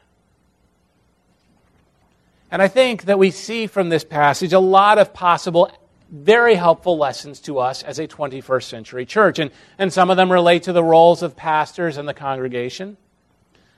And 2.51 2.61
I 2.61 2.69
think 2.69 3.05
that 3.05 3.19
we 3.19 3.31
see 3.31 3.67
from 3.67 3.89
this 3.89 4.05
passage 4.05 4.53
a 4.53 4.59
lot 4.59 4.99
of 4.99 5.13
possible, 5.15 5.71
very 6.11 6.57
helpful 6.57 6.99
lessons 6.99 7.39
to 7.41 7.61
us 7.61 7.83
as 7.85 7.99
a 8.01 8.09
21st 8.09 8.65
century 8.65 9.07
church. 9.07 9.39
And, 9.39 9.53
and 9.79 9.93
some 9.93 10.11
of 10.11 10.17
them 10.17 10.33
relate 10.33 10.65
to 10.65 10.73
the 10.73 10.83
roles 10.83 11.23
of 11.23 11.37
pastors 11.37 11.97
and 11.97 12.09
the 12.09 12.15
congregation. 12.15 12.97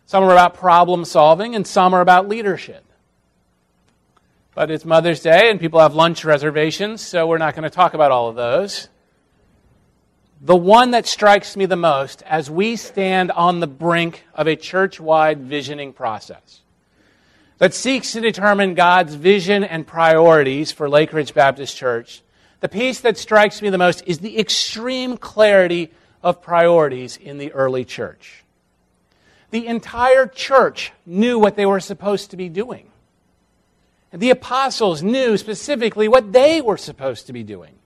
Some 0.06 0.24
are 0.24 0.32
about 0.32 0.54
problem 0.54 1.04
solving, 1.04 1.54
and 1.54 1.66
some 1.66 1.94
are 1.94 2.00
about 2.00 2.28
leadership. 2.28 2.84
But 4.54 4.70
it's 4.70 4.84
Mother's 4.84 5.20
Day, 5.20 5.50
and 5.50 5.60
people 5.60 5.80
have 5.80 5.94
lunch 5.94 6.24
reservations, 6.24 7.00
so 7.00 7.26
we're 7.26 7.38
not 7.38 7.54
going 7.54 7.62
to 7.64 7.70
talk 7.70 7.94
about 7.94 8.10
all 8.10 8.28
of 8.28 8.36
those. 8.36 8.88
The 10.40 10.56
one 10.56 10.90
that 10.90 11.06
strikes 11.06 11.56
me 11.56 11.66
the 11.66 11.76
most 11.76 12.22
as 12.22 12.50
we 12.50 12.76
stand 12.76 13.30
on 13.30 13.60
the 13.60 13.66
brink 13.66 14.24
of 14.34 14.46
a 14.46 14.56
church 14.56 14.98
wide 14.98 15.40
visioning 15.42 15.92
process 15.92 16.61
that 17.62 17.74
seeks 17.74 18.10
to 18.10 18.20
determine 18.20 18.74
God's 18.74 19.14
vision 19.14 19.62
and 19.62 19.86
priorities 19.86 20.72
for 20.72 20.88
Lake 20.88 21.12
Ridge 21.12 21.32
Baptist 21.32 21.76
Church, 21.76 22.20
the 22.58 22.68
piece 22.68 23.02
that 23.02 23.16
strikes 23.16 23.62
me 23.62 23.70
the 23.70 23.78
most 23.78 24.02
is 24.04 24.18
the 24.18 24.36
extreme 24.36 25.16
clarity 25.16 25.92
of 26.24 26.42
priorities 26.42 27.16
in 27.16 27.38
the 27.38 27.52
early 27.52 27.84
church. 27.84 28.42
The 29.52 29.68
entire 29.68 30.26
church 30.26 30.90
knew 31.06 31.38
what 31.38 31.54
they 31.54 31.64
were 31.64 31.78
supposed 31.78 32.32
to 32.32 32.36
be 32.36 32.48
doing. 32.48 32.90
The 34.12 34.30
apostles 34.30 35.04
knew 35.04 35.36
specifically 35.36 36.08
what 36.08 36.32
they 36.32 36.60
were 36.60 36.76
supposed 36.76 37.28
to 37.28 37.32
be 37.32 37.44
doing. 37.44 37.76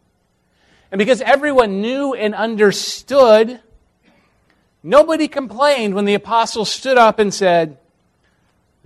And 0.91 0.99
because 0.99 1.21
everyone 1.21 1.83
knew 1.83 2.15
and 2.15 2.35
understood, 2.35 3.61
nobody 4.83 5.29
complained 5.29 5.95
when 5.95 6.07
the 6.07 6.15
apostles 6.15 6.73
stood 6.73 6.97
up 6.97 7.19
and 7.19 7.35
said, 7.35 7.77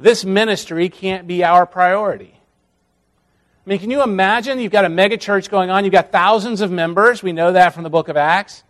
This 0.01 0.25
ministry 0.25 0.89
can't 0.89 1.27
be 1.27 1.45
our 1.45 1.67
priority. 1.67 2.35
I 3.67 3.69
mean, 3.69 3.79
can 3.79 3.91
you 3.91 4.03
imagine? 4.03 4.59
You've 4.59 4.73
got 4.73 4.87
a 4.87 4.89
mega 4.89 5.19
church 5.19 5.51
going 5.51 5.69
on, 5.69 5.85
you've 5.85 5.93
got 5.93 6.11
thousands 6.11 6.63
of 6.63 6.71
members. 6.71 7.23
We 7.23 7.33
know 7.33 7.53
that 7.53 7.75
from 7.75 7.83
the 7.83 7.91
book 7.91 8.09
of 8.09 8.17
Acts. 8.17 8.65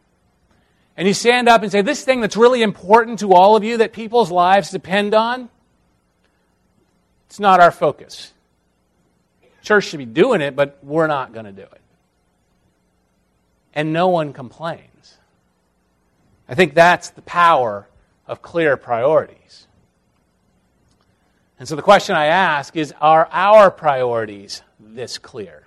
And 0.97 1.07
you 1.07 1.15
stand 1.15 1.49
up 1.49 1.63
and 1.63 1.71
say, 1.71 1.83
This 1.83 2.05
thing 2.05 2.21
that's 2.21 2.37
really 2.37 2.63
important 2.63 3.21
to 3.21 3.33
all 3.33 3.55
of 3.55 3.63
you 3.63 3.77
that 3.79 3.93
people's 3.93 4.33
lives 4.33 4.71
depend 4.71 5.15
on, 5.15 5.49
it's 7.29 7.39
not 7.39 7.61
our 7.61 7.71
focus. 7.71 8.33
Church 9.63 9.85
should 9.85 9.99
be 9.99 10.07
doing 10.07 10.41
it, 10.41 10.57
but 10.57 10.79
we're 10.83 11.07
not 11.07 11.33
going 11.33 11.45
to 11.45 11.53
do 11.53 11.63
it. 11.63 11.81
And 13.73 13.93
no 13.93 14.09
one 14.09 14.33
complains. 14.33 15.19
I 16.49 16.57
think 16.57 16.75
that's 16.75 17.11
the 17.11 17.23
power 17.23 17.87
of 18.27 18.43
clear 18.43 18.77
priorities. 18.77 19.69
And 21.61 21.69
so 21.69 21.77
the 21.77 21.83
question 21.83 22.17
I 22.17 22.27
ask 22.27 22.75
is 22.75 22.93
Are 23.03 23.29
our 23.31 23.71
priorities 23.71 24.63
this 24.81 25.19
clear? 25.19 25.63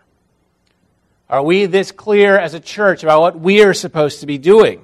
Are 1.29 1.43
we 1.43 1.67
this 1.67 1.91
clear 1.91 2.38
as 2.38 2.55
a 2.55 2.59
church 2.59 3.03
about 3.03 3.21
what 3.21 3.39
we 3.39 3.63
are 3.63 3.75
supposed 3.75 4.19
to 4.21 4.25
be 4.25 4.39
doing? 4.39 4.83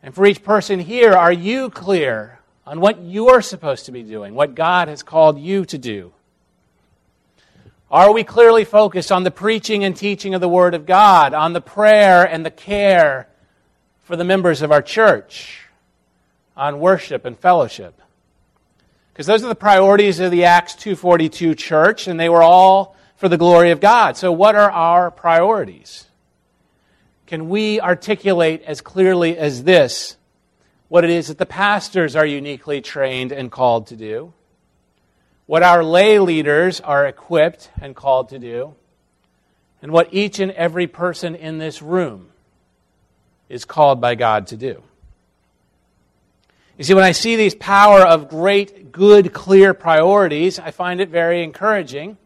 And 0.00 0.14
for 0.14 0.24
each 0.26 0.44
person 0.44 0.78
here, 0.78 1.12
are 1.12 1.32
you 1.32 1.70
clear 1.70 2.38
on 2.66 2.80
what 2.80 3.02
you're 3.02 3.42
supposed 3.42 3.86
to 3.86 3.92
be 3.92 4.04
doing, 4.04 4.34
what 4.34 4.54
God 4.54 4.86
has 4.86 5.02
called 5.02 5.40
you 5.40 5.64
to 5.66 5.78
do? 5.78 6.12
Are 7.90 8.12
we 8.12 8.24
clearly 8.24 8.64
focused 8.64 9.10
on 9.10 9.24
the 9.24 9.30
preaching 9.32 9.84
and 9.84 9.96
teaching 9.96 10.34
of 10.34 10.40
the 10.40 10.48
Word 10.48 10.74
of 10.74 10.86
God, 10.86 11.34
on 11.34 11.52
the 11.52 11.60
prayer 11.60 12.24
and 12.24 12.46
the 12.46 12.50
care 12.50 13.28
for 14.04 14.14
the 14.14 14.24
members 14.24 14.62
of 14.62 14.70
our 14.70 14.82
church, 14.82 15.66
on 16.56 16.78
worship 16.78 17.24
and 17.24 17.36
fellowship? 17.36 18.01
Because 19.12 19.26
those 19.26 19.44
are 19.44 19.48
the 19.48 19.54
priorities 19.54 20.20
of 20.20 20.30
the 20.30 20.44
Acts 20.44 20.74
242 20.74 21.54
church, 21.54 22.06
and 22.06 22.18
they 22.18 22.28
were 22.28 22.42
all 22.42 22.96
for 23.16 23.28
the 23.28 23.38
glory 23.38 23.70
of 23.70 23.80
God. 23.80 24.16
So, 24.16 24.32
what 24.32 24.54
are 24.54 24.70
our 24.70 25.10
priorities? 25.10 26.06
Can 27.26 27.48
we 27.48 27.80
articulate 27.80 28.62
as 28.62 28.80
clearly 28.80 29.36
as 29.36 29.64
this 29.64 30.16
what 30.88 31.04
it 31.04 31.10
is 31.10 31.28
that 31.28 31.38
the 31.38 31.46
pastors 31.46 32.16
are 32.16 32.26
uniquely 32.26 32.80
trained 32.80 33.32
and 33.32 33.50
called 33.50 33.86
to 33.88 33.96
do? 33.96 34.32
what 35.52 35.62
our 35.62 35.84
lay 35.84 36.18
leaders 36.18 36.80
are 36.80 37.06
equipped 37.06 37.70
and 37.80 37.94
called 37.94 38.30
to 38.30 38.38
do, 38.38 38.74
and 39.82 39.92
what 39.92 40.08
each 40.12 40.38
and 40.38 40.50
every 40.52 40.86
person 40.86 41.34
in 41.34 41.58
this 41.58 41.82
room 41.82 42.30
is 43.48 43.64
called 43.64 44.00
by 44.00 44.14
God 44.14 44.46
to 44.46 44.56
do. 44.56 44.82
You 46.78 46.84
see, 46.84 46.94
when 46.94 47.04
I 47.04 47.12
see 47.12 47.36
these 47.36 47.54
power 47.54 48.00
of 48.00 48.28
great, 48.28 48.92
good, 48.92 49.32
clear 49.32 49.74
priorities, 49.74 50.58
I 50.58 50.70
find 50.70 51.00
it 51.00 51.10
very 51.10 51.42
encouraging. 51.42 52.16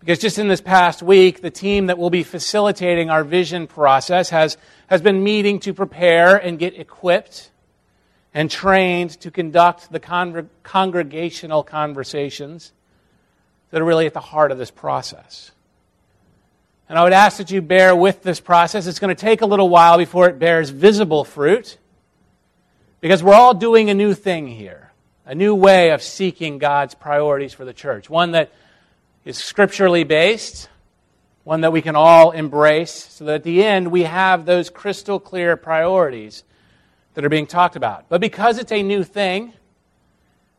Because 0.00 0.18
just 0.18 0.38
in 0.38 0.48
this 0.48 0.60
past 0.60 1.02
week, 1.02 1.42
the 1.42 1.50
team 1.50 1.86
that 1.86 1.98
will 1.98 2.10
be 2.10 2.22
facilitating 2.22 3.08
our 3.08 3.24
vision 3.24 3.66
process 3.66 4.30
has, 4.30 4.56
has 4.88 5.00
been 5.00 5.22
meeting 5.22 5.60
to 5.60 5.74
prepare 5.74 6.36
and 6.36 6.58
get 6.58 6.78
equipped 6.78 7.50
and 8.34 8.50
trained 8.50 9.10
to 9.20 9.30
conduct 9.30 9.90
the 9.90 10.00
con- 10.00 10.50
congregational 10.62 11.62
conversations 11.62 12.72
that 13.70 13.80
are 13.80 13.84
really 13.84 14.06
at 14.06 14.14
the 14.14 14.20
heart 14.20 14.52
of 14.52 14.58
this 14.58 14.70
process. 14.70 15.52
And 16.88 16.98
I 16.98 17.02
would 17.02 17.12
ask 17.12 17.38
that 17.38 17.50
you 17.50 17.62
bear 17.62 17.96
with 17.96 18.22
this 18.22 18.38
process. 18.38 18.86
It's 18.86 18.98
going 18.98 19.14
to 19.14 19.20
take 19.20 19.40
a 19.40 19.46
little 19.46 19.68
while 19.68 19.98
before 19.98 20.28
it 20.28 20.38
bears 20.38 20.70
visible 20.70 21.24
fruit 21.24 21.78
because 23.06 23.22
we're 23.22 23.34
all 23.34 23.54
doing 23.54 23.88
a 23.88 23.94
new 23.94 24.14
thing 24.14 24.48
here, 24.48 24.90
a 25.24 25.32
new 25.32 25.54
way 25.54 25.90
of 25.90 26.02
seeking 26.02 26.58
God's 26.58 26.92
priorities 26.92 27.52
for 27.52 27.64
the 27.64 27.72
church, 27.72 28.10
one 28.10 28.32
that 28.32 28.50
is 29.24 29.38
scripturally 29.38 30.02
based, 30.02 30.68
one 31.44 31.60
that 31.60 31.70
we 31.70 31.82
can 31.82 31.94
all 31.94 32.32
embrace, 32.32 32.90
so 32.92 33.26
that 33.26 33.34
at 33.36 33.42
the 33.44 33.62
end 33.62 33.92
we 33.92 34.02
have 34.02 34.44
those 34.44 34.70
crystal 34.70 35.20
clear 35.20 35.56
priorities 35.56 36.42
that 37.14 37.24
are 37.24 37.28
being 37.28 37.46
talked 37.46 37.76
about. 37.76 38.06
But 38.08 38.20
because 38.20 38.58
it's 38.58 38.72
a 38.72 38.82
new 38.82 39.04
thing, 39.04 39.52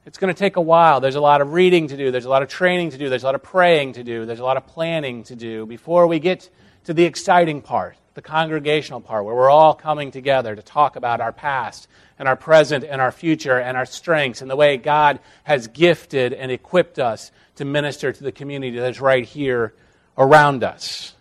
it's 0.05 0.17
going 0.17 0.33
to 0.33 0.39
take 0.39 0.55
a 0.55 0.61
while. 0.61 1.01
There's 1.01 1.15
a 1.15 1.19
lot 1.19 1.41
of 1.41 1.51
reading 1.51 1.89
to 1.89 1.97
do, 1.97 2.11
there's 2.11 2.23
a 2.23 2.29
lot 2.29 2.43
of 2.43 2.47
training 2.47 2.91
to 2.91 2.97
do, 2.97 3.09
there's 3.09 3.23
a 3.23 3.25
lot 3.25 3.35
of 3.35 3.43
praying 3.43 3.91
to 3.95 4.05
do, 4.05 4.25
there's 4.25 4.39
a 4.39 4.45
lot 4.45 4.55
of 4.55 4.65
planning 4.65 5.23
to 5.23 5.35
do 5.35 5.65
before 5.65 6.07
we 6.07 6.19
get 6.19 6.49
to 6.85 6.93
the 6.93 7.03
exciting 7.03 7.61
part, 7.61 7.97
the 8.17 8.21
congregational 8.23 8.99
part, 8.99 9.25
where 9.25 9.35
we're 9.35 9.47
all 9.47 9.75
coming 9.75 10.09
together 10.09 10.55
to 10.55 10.61
talk 10.63 10.95
about 10.95 11.21
our 11.21 11.31
past 11.31 11.87
and 12.17 12.27
our 12.27 12.35
present 12.35 12.83
and 12.83 12.99
our 12.99 13.11
future 13.11 13.59
and 13.59 13.77
our 13.77 13.85
strengths 13.85 14.41
and 14.41 14.49
the 14.49 14.55
way 14.55 14.75
God 14.77 15.19
has 15.43 15.67
gifted 15.67 16.33
and 16.33 16.51
equipped 16.51 16.97
us 16.97 17.29
to 17.57 17.63
minister 17.63 18.11
to 18.11 18.23
the 18.23 18.31
community 18.31 18.79
that's 18.79 18.99
right 18.99 19.23
here 19.23 19.75
around 20.17 20.63
us. 20.63 21.13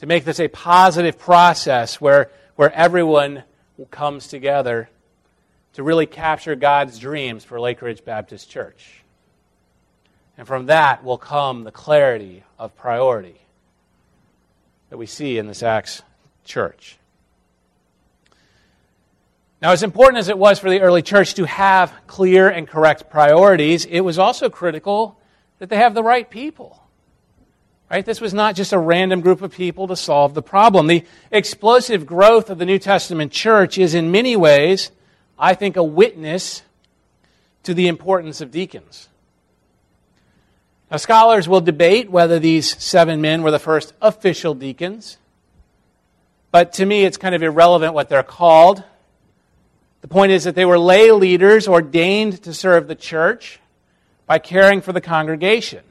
To 0.00 0.06
make 0.06 0.26
this 0.26 0.38
a 0.38 0.48
positive 0.48 1.18
process 1.18 1.98
where, 1.98 2.30
where 2.56 2.70
everyone 2.70 3.42
comes 3.90 4.28
together 4.28 4.90
to 5.72 5.82
really 5.82 6.04
capture 6.04 6.56
God's 6.56 6.98
dreams 6.98 7.42
for 7.42 7.58
Lake 7.58 7.80
Ridge 7.80 8.04
Baptist 8.04 8.50
Church. 8.50 9.02
And 10.36 10.46
from 10.46 10.66
that 10.66 11.04
will 11.04 11.16
come 11.16 11.64
the 11.64 11.72
clarity 11.72 12.44
of 12.58 12.76
priority 12.76 13.40
that 14.94 14.98
we 14.98 15.06
see 15.06 15.38
in 15.38 15.48
this 15.48 15.64
Acts 15.64 16.02
church. 16.44 16.98
Now, 19.60 19.72
as 19.72 19.82
important 19.82 20.18
as 20.18 20.28
it 20.28 20.38
was 20.38 20.60
for 20.60 20.70
the 20.70 20.82
early 20.82 21.02
church 21.02 21.34
to 21.34 21.46
have 21.46 21.92
clear 22.06 22.48
and 22.48 22.68
correct 22.68 23.10
priorities, 23.10 23.86
it 23.86 24.02
was 24.02 24.20
also 24.20 24.48
critical 24.48 25.18
that 25.58 25.68
they 25.68 25.78
have 25.78 25.94
the 25.94 26.02
right 26.04 26.30
people. 26.30 26.80
Right? 27.90 28.06
This 28.06 28.20
was 28.20 28.32
not 28.32 28.54
just 28.54 28.72
a 28.72 28.78
random 28.78 29.20
group 29.20 29.42
of 29.42 29.52
people 29.52 29.88
to 29.88 29.96
solve 29.96 30.32
the 30.32 30.42
problem. 30.42 30.86
The 30.86 31.04
explosive 31.32 32.06
growth 32.06 32.48
of 32.48 32.58
the 32.58 32.64
New 32.64 32.78
Testament 32.78 33.32
church 33.32 33.78
is 33.78 33.94
in 33.94 34.12
many 34.12 34.36
ways, 34.36 34.92
I 35.36 35.54
think, 35.54 35.76
a 35.76 35.82
witness 35.82 36.62
to 37.64 37.74
the 37.74 37.88
importance 37.88 38.40
of 38.40 38.52
deacons. 38.52 39.08
Now, 40.90 40.98
scholars 40.98 41.48
will 41.48 41.60
debate 41.60 42.10
whether 42.10 42.38
these 42.38 42.82
seven 42.82 43.20
men 43.20 43.42
were 43.42 43.50
the 43.50 43.58
first 43.58 43.94
official 44.00 44.54
deacons, 44.54 45.18
but 46.50 46.74
to 46.74 46.86
me, 46.86 47.04
it's 47.04 47.16
kind 47.16 47.34
of 47.34 47.42
irrelevant 47.42 47.94
what 47.94 48.08
they're 48.08 48.22
called. 48.22 48.84
The 50.02 50.08
point 50.08 50.32
is 50.32 50.44
that 50.44 50.54
they 50.54 50.64
were 50.64 50.78
lay 50.78 51.10
leaders 51.10 51.66
ordained 51.66 52.42
to 52.44 52.54
serve 52.54 52.86
the 52.86 52.94
church 52.94 53.58
by 54.26 54.38
caring 54.38 54.80
for 54.80 54.92
the 54.92 55.00
congregation. 55.00 55.82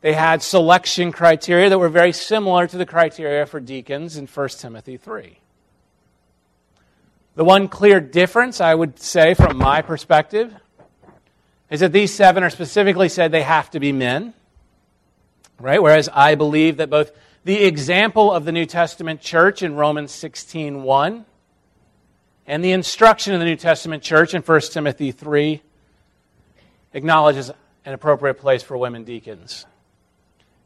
They 0.00 0.12
had 0.12 0.42
selection 0.42 1.12
criteria 1.12 1.68
that 1.68 1.78
were 1.78 1.88
very 1.88 2.12
similar 2.12 2.66
to 2.66 2.76
the 2.76 2.86
criteria 2.86 3.46
for 3.46 3.60
deacons 3.60 4.16
in 4.16 4.26
1 4.26 4.48
Timothy 4.48 4.96
3. 4.96 5.38
The 7.36 7.44
one 7.44 7.68
clear 7.68 8.00
difference, 8.00 8.60
I 8.60 8.74
would 8.74 8.98
say, 8.98 9.34
from 9.34 9.56
my 9.56 9.82
perspective, 9.82 10.54
is 11.70 11.80
that 11.80 11.92
these 11.92 12.12
seven 12.12 12.42
are 12.42 12.50
specifically 12.50 13.08
said 13.08 13.30
they 13.30 13.42
have 13.42 13.70
to 13.70 13.80
be 13.80 13.92
men, 13.92 14.34
right? 15.58 15.82
Whereas 15.82 16.08
I 16.12 16.34
believe 16.34 16.78
that 16.78 16.90
both 16.90 17.12
the 17.44 17.64
example 17.64 18.32
of 18.32 18.44
the 18.44 18.52
New 18.52 18.66
Testament 18.66 19.20
church 19.20 19.62
in 19.62 19.76
Romans 19.76 20.12
16:1 20.12 21.24
And 22.46 22.64
the 22.64 22.72
instruction 22.72 23.32
of 23.32 23.38
the 23.38 23.46
New 23.46 23.54
Testament 23.54 24.02
church 24.02 24.34
in 24.34 24.42
1 24.42 24.72
Timothy 24.72 25.12
3 25.12 25.62
acknowledges 26.92 27.52
an 27.84 27.92
appropriate 27.92 28.34
place 28.34 28.62
for 28.62 28.76
women 28.76 29.04
deacons. 29.04 29.66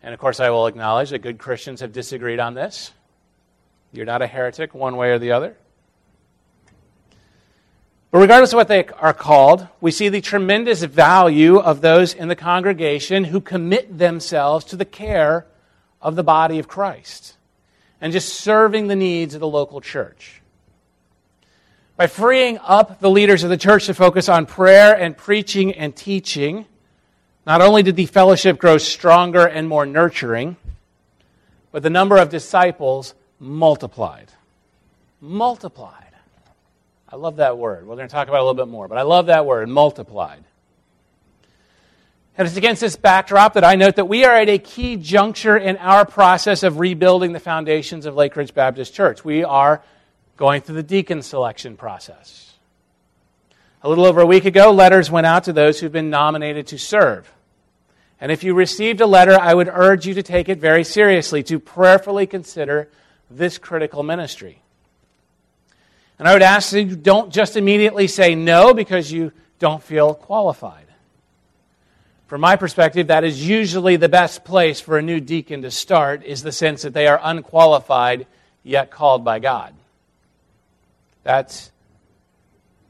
And 0.03 0.15
of 0.15 0.21
course, 0.21 0.41
I 0.41 0.49
will 0.49 0.67
acknowledge 0.67 1.11
that 1.11 1.19
good 1.19 1.39
Christians 1.39 1.81
have 1.81 1.93
disagreed 1.93 2.41
on 2.41 2.55
this. 2.55 2.93
You're 3.93 4.07
not 4.07 4.23
a 4.23 4.27
heretic 4.27 4.75
one 4.75 4.97
way 4.97 5.11
or 5.11 5.19
the 5.19 5.33
other. 5.33 5.57
But 8.15 8.21
regardless 8.21 8.53
of 8.53 8.59
what 8.59 8.69
they 8.69 8.87
are 8.87 9.13
called, 9.13 9.67
we 9.81 9.91
see 9.91 10.09
the 10.09 10.21
tremendous 10.21 10.85
value 10.85 11.59
of 11.59 11.81
those 11.81 12.15
in 12.15 12.29
the 12.29 12.37
congregation 12.37 13.25
who 13.25 13.41
commit 13.41 13.99
themselves 13.99 14.65
to 14.67 14.77
the 14.77 14.85
care 14.85 15.47
of 16.01 16.15
the 16.15 16.23
body 16.23 16.61
of 16.61 16.69
Christ 16.69 17.35
and 18.01 18.13
just 18.13 18.33
serving 18.33 18.87
the 18.87 18.95
needs 18.95 19.35
of 19.35 19.41
the 19.41 19.49
local 19.49 19.81
church. 19.81 20.43
By 21.97 22.07
freeing 22.07 22.59
up 22.59 23.01
the 23.01 23.11
leaders 23.11 23.43
of 23.43 23.51
the 23.51 23.57
church 23.57 23.87
to 23.87 23.95
focus 23.95 24.29
on 24.29 24.47
prayer 24.47 24.95
and 24.97 25.17
preaching 25.17 25.73
and 25.73 25.97
teaching, 25.97 26.67
not 27.45 27.63
only 27.63 27.83
did 27.83 27.97
the 27.97 28.07
fellowship 28.07 28.59
grow 28.59 28.79
stronger 28.79 29.45
and 29.45 29.69
more 29.69 29.87
nurturing, 29.87 30.57
but 31.73 31.83
the 31.83 31.91
number 31.91 32.19
of 32.19 32.29
disciples 32.29 33.13
multiplied. 33.41 34.31
Multiplied. 35.21 36.04
I 37.15 37.17
love 37.17 37.37
that 37.37 37.57
word. 37.57 37.87
We're 37.87 37.95
going 37.95 38.09
to 38.09 38.13
talk 38.13 38.27
about 38.27 38.39
it 38.39 38.41
a 38.41 38.45
little 38.45 38.67
bit 38.67 38.69
more, 38.73 38.89
but 38.89 38.99
I 38.99 39.03
love 39.03 39.27
that 39.27 39.47
word, 39.47 39.69
multiplied. 39.69 40.43
And 42.37 42.49
it's 42.49 42.57
against 42.57 42.81
this 42.81 42.97
backdrop 42.97 43.55
that 43.55 43.63
I 43.63 43.77
note 43.77 43.95
that 43.95 44.07
we 44.07 44.25
are 44.25 44.35
at 44.35 44.49
a 44.49 44.59
key 44.59 44.97
juncture 44.97 45.57
in 45.57 45.77
our 45.77 46.05
process 46.05 46.65
of 46.65 46.81
rebuilding 46.81 47.33
the 47.33 47.39
foundations 47.39 48.05
of 48.05 48.17
Lake 48.17 48.35
Ridge 48.35 48.53
Baptist 48.53 48.95
Church. 48.95 49.25
We 49.25 49.45
are 49.45 49.81
going 50.37 50.63
through 50.63 50.75
the 50.75 50.83
deacon 50.83 51.23
selection 51.23 51.77
process. 51.77 52.55
A 53.85 53.89
little 53.89 54.07
over 54.07 54.21
a 54.21 54.27
week 54.27 54.45
ago, 54.45 54.73
letters 54.73 55.09
went 55.09 55.25
out 55.25 55.45
to 55.45 55.53
those 55.53 55.79
who've 55.79 55.93
been 55.93 56.11
nominated 56.11 56.67
to 56.67 56.81
serve. 56.81 57.33
And 58.21 58.33
if 58.33 58.43
you 58.43 58.55
received 58.55 59.01
a 59.01 59.07
letter, 59.07 59.39
I 59.41 59.55
would 59.55 59.71
urge 59.73 60.05
you 60.05 60.15
to 60.15 60.23
take 60.25 60.49
it 60.49 60.59
very 60.59 60.83
seriously, 60.83 61.45
to 61.45 61.61
prayerfully 61.61 62.27
consider 62.27 62.91
this 63.31 63.57
critical 63.57 64.03
ministry. 64.03 64.64
And 66.19 66.29
I 66.29 66.33
would 66.33 66.43
ask 66.43 66.71
that 66.71 66.83
you 66.83 66.97
don't 66.97 67.33
just 67.33 67.57
immediately 67.57 68.07
say 68.07 68.35
no 68.35 68.73
because 68.73 69.11
you 69.11 69.33
don't 69.59 69.83
feel 69.83 70.15
qualified. 70.15 70.87
From 72.27 72.41
my 72.41 72.57
perspective, 72.57 73.09
that 73.09 73.25
is 73.25 73.47
usually 73.47 73.97
the 73.97 74.09
best 74.09 74.45
place 74.45 74.81
for 74.81 74.99
a 74.99 75.03
new 75.03 75.21
deacon 75.21 75.63
to 75.63 75.71
start, 75.71 76.25
is 76.25 76.43
the 76.43 76.53
sense 76.53 76.83
that 76.83 76.95
they 76.95 77.07
are 77.07 77.21
unqualified 77.23 78.27
yet 78.63 78.91
called 78.91 79.25
by 79.25 79.39
God. 79.39 79.75
That's, 81.23 81.71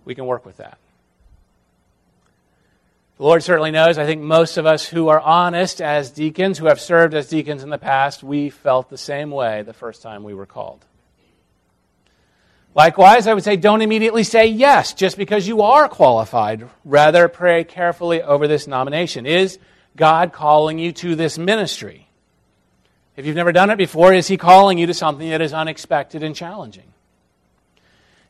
we 0.04 0.14
can 0.14 0.26
work 0.26 0.46
with 0.46 0.58
that. 0.58 0.78
The 3.16 3.22
Lord 3.22 3.42
certainly 3.42 3.70
knows. 3.70 3.96
I 3.96 4.06
think 4.06 4.22
most 4.22 4.56
of 4.56 4.66
us 4.66 4.87
who 4.87 5.08
are 5.08 5.20
honest 5.20 5.80
as 5.80 6.10
deacons, 6.10 6.58
who 6.58 6.66
have 6.66 6.80
served 6.80 7.14
as 7.14 7.28
deacons 7.28 7.62
in 7.62 7.70
the 7.70 7.78
past, 7.78 8.22
we 8.22 8.50
felt 8.50 8.90
the 8.90 8.98
same 8.98 9.30
way 9.30 9.62
the 9.62 9.72
first 9.72 10.02
time 10.02 10.24
we 10.24 10.34
were 10.34 10.46
called. 10.46 10.84
Likewise, 12.74 13.28
I 13.28 13.34
would 13.34 13.44
say 13.44 13.56
don't 13.56 13.82
immediately 13.82 14.24
say 14.24 14.46
yes 14.46 14.94
just 14.94 15.16
because 15.16 15.46
you 15.46 15.62
are 15.62 15.88
qualified. 15.88 16.68
Rather, 16.84 17.28
pray 17.28 17.62
carefully 17.62 18.20
over 18.20 18.48
this 18.48 18.66
nomination. 18.66 19.26
Is 19.26 19.58
God 19.96 20.32
calling 20.32 20.78
you 20.78 20.90
to 20.92 21.14
this 21.14 21.38
ministry? 21.38 22.08
If 23.16 23.26
you've 23.26 23.37
never 23.37 23.52
done 23.52 23.70
it 23.70 23.78
before, 23.78 24.12
is 24.12 24.26
He 24.26 24.37
calling 24.37 24.76
you 24.76 24.87
to 24.88 24.94
something 24.94 25.30
that 25.30 25.40
is 25.40 25.52
unexpected 25.52 26.24
and 26.24 26.34
challenging? 26.34 26.92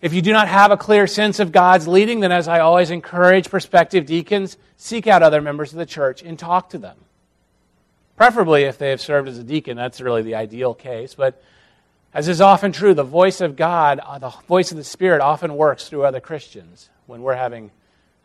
If 0.03 0.13
you 0.13 0.21
do 0.21 0.33
not 0.33 0.49
have 0.49 0.71
a 0.71 0.77
clear 0.77 1.07
sense 1.07 1.41
of 1.41 1.51
God's 1.51 1.89
leading, 1.89 2.21
then 2.21 2.31
as 2.31 2.47
I 2.47 2.61
always 2.61 2.91
encourage 2.91 3.49
prospective 3.49 4.05
deacons, 4.05 4.59
seek 4.77 5.07
out 5.07 5.23
other 5.23 5.41
members 5.41 5.73
of 5.73 5.79
the 5.79 5.87
church 5.87 6.23
and 6.23 6.39
talk 6.39 6.69
to 6.71 6.79
them. 6.79 6.99
Preferably 8.15 8.65
if 8.65 8.77
they 8.77 8.91
have 8.91 9.01
served 9.01 9.29
as 9.29 9.39
a 9.39 9.43
deacon, 9.43 9.79
that's 9.79 10.03
really 10.03 10.21
the 10.21 10.35
ideal 10.35 10.75
case. 10.75 11.15
But 11.15 11.43
as 12.15 12.29
is 12.29 12.41
often 12.41 12.71
true, 12.71 12.95
the 12.95 13.03
voice 13.03 13.41
of 13.41 13.57
God, 13.57 13.99
uh, 13.99 14.19
the 14.21 14.31
voice 14.47 14.71
of 14.71 14.77
the 14.77 14.85
Spirit, 14.85 15.21
often 15.21 15.57
works 15.57 15.89
through 15.89 16.05
other 16.05 16.21
Christians 16.21 16.89
when 17.07 17.23
we're 17.23 17.35
having 17.35 17.73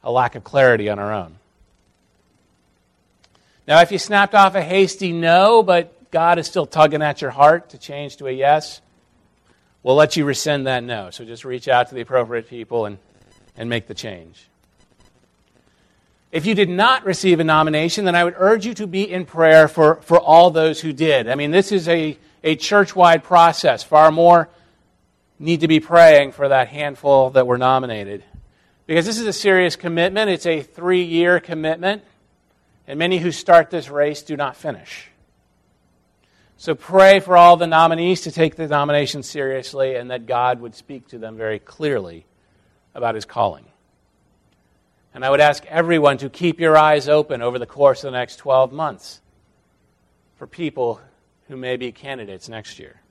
a 0.03 0.11
lack 0.11 0.35
of 0.35 0.43
clarity 0.43 0.89
on 0.89 0.99
our 0.99 1.11
own. 1.11 1.37
Now, 3.67 3.81
if 3.81 3.91
you 3.91 3.97
snapped 3.97 4.35
off 4.35 4.53
a 4.53 4.61
hasty 4.61 5.11
no, 5.11 5.63
but 5.63 6.11
God 6.11 6.37
is 6.37 6.45
still 6.45 6.67
tugging 6.67 7.01
at 7.01 7.21
your 7.21 7.31
heart 7.31 7.71
to 7.71 7.79
change 7.79 8.17
to 8.17 8.27
a 8.27 8.31
yes, 8.31 8.79
we'll 9.81 9.95
let 9.95 10.15
you 10.15 10.23
rescind 10.23 10.67
that 10.67 10.83
no. 10.83 11.09
So 11.09 11.25
just 11.25 11.43
reach 11.43 11.67
out 11.67 11.89
to 11.89 11.95
the 11.95 12.01
appropriate 12.01 12.47
people 12.47 12.85
and, 12.85 12.99
and 13.57 13.69
make 13.69 13.87
the 13.87 13.95
change. 13.95 14.47
If 16.31 16.45
you 16.45 16.53
did 16.53 16.69
not 16.69 17.05
receive 17.05 17.39
a 17.39 17.43
nomination, 17.43 18.05
then 18.05 18.13
I 18.13 18.23
would 18.23 18.35
urge 18.37 18.67
you 18.67 18.75
to 18.75 18.85
be 18.85 19.11
in 19.11 19.25
prayer 19.25 19.67
for, 19.67 19.95
for 20.03 20.19
all 20.19 20.51
those 20.51 20.79
who 20.79 20.93
did. 20.93 21.27
I 21.27 21.33
mean, 21.33 21.49
this 21.49 21.71
is 21.71 21.87
a 21.87 22.17
a 22.43 22.55
church 22.55 22.95
wide 22.95 23.23
process. 23.23 23.83
Far 23.83 24.11
more 24.11 24.49
need 25.39 25.61
to 25.61 25.67
be 25.67 25.79
praying 25.79 26.31
for 26.31 26.49
that 26.49 26.67
handful 26.67 27.29
that 27.31 27.47
were 27.47 27.57
nominated. 27.57 28.23
Because 28.87 29.05
this 29.05 29.19
is 29.19 29.27
a 29.27 29.33
serious 29.33 29.75
commitment, 29.75 30.29
it's 30.29 30.45
a 30.45 30.61
three 30.61 31.03
year 31.03 31.39
commitment, 31.39 32.03
and 32.87 32.97
many 32.97 33.19
who 33.19 33.31
start 33.31 33.69
this 33.69 33.89
race 33.89 34.21
do 34.21 34.35
not 34.35 34.55
finish. 34.55 35.09
So 36.57 36.75
pray 36.75 37.21
for 37.21 37.37
all 37.37 37.55
the 37.55 37.67
nominees 37.67 38.21
to 38.21 38.31
take 38.31 38.55
the 38.55 38.67
nomination 38.67 39.23
seriously 39.23 39.95
and 39.95 40.11
that 40.11 40.25
God 40.25 40.59
would 40.59 40.75
speak 40.75 41.07
to 41.09 41.17
them 41.17 41.37
very 41.37 41.59
clearly 41.59 42.25
about 42.93 43.15
his 43.15 43.23
calling. 43.23 43.65
And 45.13 45.23
I 45.23 45.29
would 45.29 45.39
ask 45.39 45.65
everyone 45.67 46.17
to 46.17 46.29
keep 46.29 46.59
your 46.59 46.77
eyes 46.77 47.07
open 47.07 47.41
over 47.41 47.59
the 47.59 47.65
course 47.65 48.03
of 48.03 48.11
the 48.11 48.17
next 48.17 48.37
12 48.37 48.73
months 48.73 49.21
for 50.35 50.47
people 50.47 50.99
who 51.49 51.57
may 51.57 51.75
be 51.75 51.91
candidates 51.91 52.47
next 52.47 52.79
year. 52.79 53.01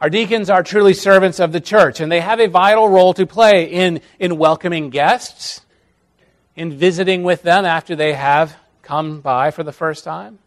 Our 0.00 0.08
deacons 0.08 0.48
are 0.48 0.62
truly 0.62 0.94
servants 0.94 1.40
of 1.40 1.52
the 1.52 1.60
church, 1.60 2.00
and 2.00 2.10
they 2.10 2.20
have 2.20 2.38
a 2.38 2.46
vital 2.46 2.88
role 2.88 3.12
to 3.14 3.26
play 3.26 3.64
in, 3.64 4.00
in 4.18 4.38
welcoming 4.38 4.90
guests, 4.90 5.62
in 6.54 6.78
visiting 6.78 7.24
with 7.24 7.42
them 7.42 7.64
after 7.64 7.96
they 7.96 8.14
have 8.14 8.56
come 8.82 9.20
by 9.20 9.50
for 9.50 9.64
the 9.64 9.72
first 9.72 10.04
time, 10.04 10.38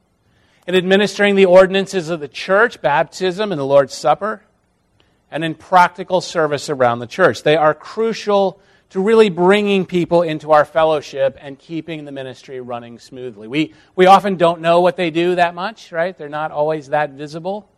in 0.66 0.74
administering 0.74 1.36
the 1.36 1.46
ordinances 1.46 2.10
of 2.10 2.22
the 2.22 2.28
church, 2.28 2.82
baptism 2.82 3.52
and 3.52 3.60
the 3.60 3.66
Lord's 3.66 3.94
Supper, 3.94 4.42
and 5.30 5.44
in 5.44 5.54
practical 5.54 6.22
service 6.22 6.70
around 6.70 7.00
the 7.00 7.08
church. 7.08 7.44
They 7.44 7.58
are 7.58 7.74
crucial 7.74 8.62
to 8.90 9.00
really 9.00 9.30
bringing 9.30 9.86
people 9.86 10.24
into 10.24 10.52
our 10.52 10.66
fellowship 10.66 11.38
and 11.40 11.60
keeping 11.60 12.06
the 12.06 12.12
ministry 12.12 12.60
running 12.60 12.98
smoothly. 12.98 13.48
We, 13.48 13.74
we 13.96 14.08
often 14.08 14.36
don't 14.36 14.62
know 14.62 14.82
what 14.82 14.98
they 14.98 15.12
do 15.12 15.36
that 15.36 15.54
much, 15.54 15.92
right? 15.92 16.18
They're 16.18 16.28
not 16.28 16.52
always 16.52 16.88
that 16.88 17.12
visible, 17.12 17.70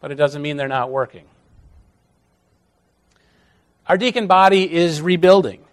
but 0.00 0.12
it 0.12 0.14
doesn't 0.14 0.40
mean 0.40 0.56
they're 0.56 0.68
not 0.68 0.90
working. 0.90 1.24
Our 3.88 3.96
deacon 3.98 4.26
body 4.26 4.72
is 4.72 5.00
rebuilding 5.00 5.64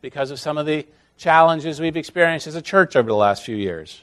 because 0.00 0.30
of 0.30 0.38
some 0.38 0.58
of 0.58 0.66
the 0.66 0.86
challenges 1.16 1.80
we've 1.80 1.96
experienced 1.96 2.46
as 2.46 2.54
a 2.54 2.62
church 2.62 2.96
over 2.96 3.08
the 3.08 3.16
last 3.16 3.44
few 3.44 3.56
years. 3.56 4.02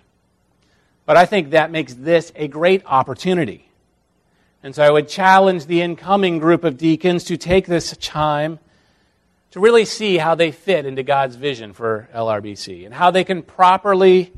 But 1.05 1.17
I 1.17 1.25
think 1.25 1.51
that 1.51 1.71
makes 1.71 1.93
this 1.93 2.31
a 2.35 2.47
great 2.47 2.83
opportunity. 2.85 3.69
And 4.63 4.73
so 4.73 4.83
I 4.83 4.89
would 4.89 5.07
challenge 5.07 5.67
the 5.67 5.81
incoming 5.81 6.39
group 6.39 6.63
of 6.63 6.77
deacons 6.77 7.23
to 7.25 7.37
take 7.37 7.67
this 7.67 7.95
time 7.97 8.59
to 9.55 9.61
really 9.61 9.85
see 9.85 10.17
how 10.17 10.35
they 10.35 10.51
fit 10.51 10.85
into 10.85 11.01
God's 11.01 11.37
vision 11.37 11.71
for 11.71 12.09
LRBC 12.13 12.83
and 12.85 12.93
how 12.93 13.09
they 13.09 13.23
can 13.23 13.41
properly 13.41 14.33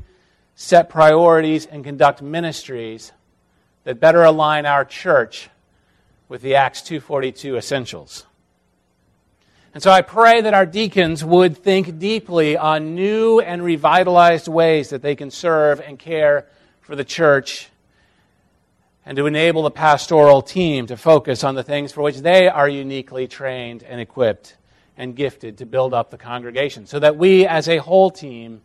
set 0.54 0.88
priorities 0.88 1.66
and 1.66 1.82
conduct 1.82 2.22
ministries 2.22 3.10
that 3.82 3.98
better 3.98 4.22
align 4.22 4.64
our 4.64 4.84
church 4.84 5.50
with 6.28 6.40
the 6.40 6.54
Acts 6.54 6.82
242 6.82 7.56
essentials. 7.56 8.26
And 9.74 9.82
so 9.82 9.90
I 9.90 10.02
pray 10.02 10.40
that 10.40 10.54
our 10.54 10.64
deacons 10.64 11.24
would 11.24 11.58
think 11.58 11.98
deeply 11.98 12.56
on 12.56 12.94
new 12.94 13.40
and 13.40 13.60
revitalized 13.60 14.46
ways 14.46 14.90
that 14.90 15.02
they 15.02 15.16
can 15.16 15.32
serve 15.32 15.80
and 15.80 15.98
care 15.98 16.46
for 16.80 16.94
the 16.94 17.02
church 17.02 17.70
and 19.04 19.16
to 19.16 19.26
enable 19.26 19.64
the 19.64 19.72
pastoral 19.72 20.42
team 20.42 20.86
to 20.86 20.96
focus 20.96 21.42
on 21.42 21.56
the 21.56 21.64
things 21.64 21.90
for 21.90 22.02
which 22.02 22.18
they 22.18 22.46
are 22.46 22.68
uniquely 22.68 23.26
trained 23.26 23.82
and 23.82 24.00
equipped 24.00 24.54
and 24.98 25.14
gifted 25.14 25.58
to 25.58 25.64
build 25.64 25.94
up 25.94 26.10
the 26.10 26.18
congregation 26.18 26.84
so 26.84 26.98
that 26.98 27.16
we 27.16 27.46
as 27.46 27.68
a 27.68 27.78
whole 27.78 28.10
team 28.10 28.60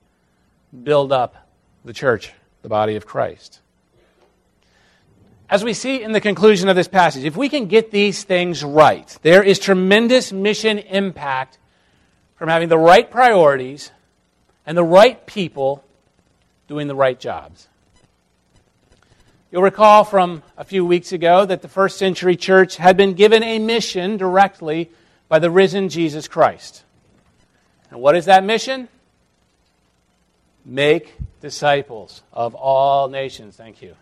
build 0.83 1.13
up 1.13 1.47
the 1.85 1.93
church, 1.93 2.33
the 2.63 2.69
body 2.69 2.95
of 2.95 3.05
Christ. 3.05 3.59
As 5.47 5.63
we 5.63 5.73
see 5.73 6.01
in 6.01 6.11
the 6.11 6.19
conclusion 6.19 6.67
of 6.67 6.75
this 6.75 6.87
passage, 6.87 7.23
if 7.23 7.37
we 7.37 7.47
can 7.47 7.67
get 7.67 7.91
these 7.91 8.23
things 8.23 8.63
right, 8.63 9.15
there 9.21 9.43
is 9.43 9.59
tremendous 9.59 10.33
mission 10.33 10.79
impact 10.79 11.59
from 12.35 12.49
having 12.49 12.67
the 12.67 12.77
right 12.77 13.09
priorities 13.09 13.91
and 14.65 14.75
the 14.75 14.83
right 14.83 15.25
people 15.27 15.83
doing 16.67 16.87
the 16.87 16.95
right 16.95 17.19
jobs. 17.19 17.67
You'll 19.51 19.61
recall 19.61 20.03
from 20.03 20.41
a 20.57 20.63
few 20.63 20.83
weeks 20.83 21.11
ago 21.11 21.45
that 21.45 21.61
the 21.61 21.67
first 21.67 21.99
century 21.99 22.35
church 22.35 22.77
had 22.77 22.97
been 22.97 23.13
given 23.13 23.43
a 23.43 23.59
mission 23.59 24.17
directly 24.17 24.89
by 25.33 25.39
the 25.39 25.49
risen 25.49 25.89
Jesus 25.89 26.27
Christ. 26.27 26.83
And 27.89 27.99
what 27.99 28.15
is 28.15 28.25
that 28.25 28.43
mission? 28.43 28.87
Make 30.63 31.15
disciples 31.41 32.21
of 32.31 32.53
all 32.53 33.09
nations. 33.09 33.55
Thank 33.55 33.81
you. 33.81 33.95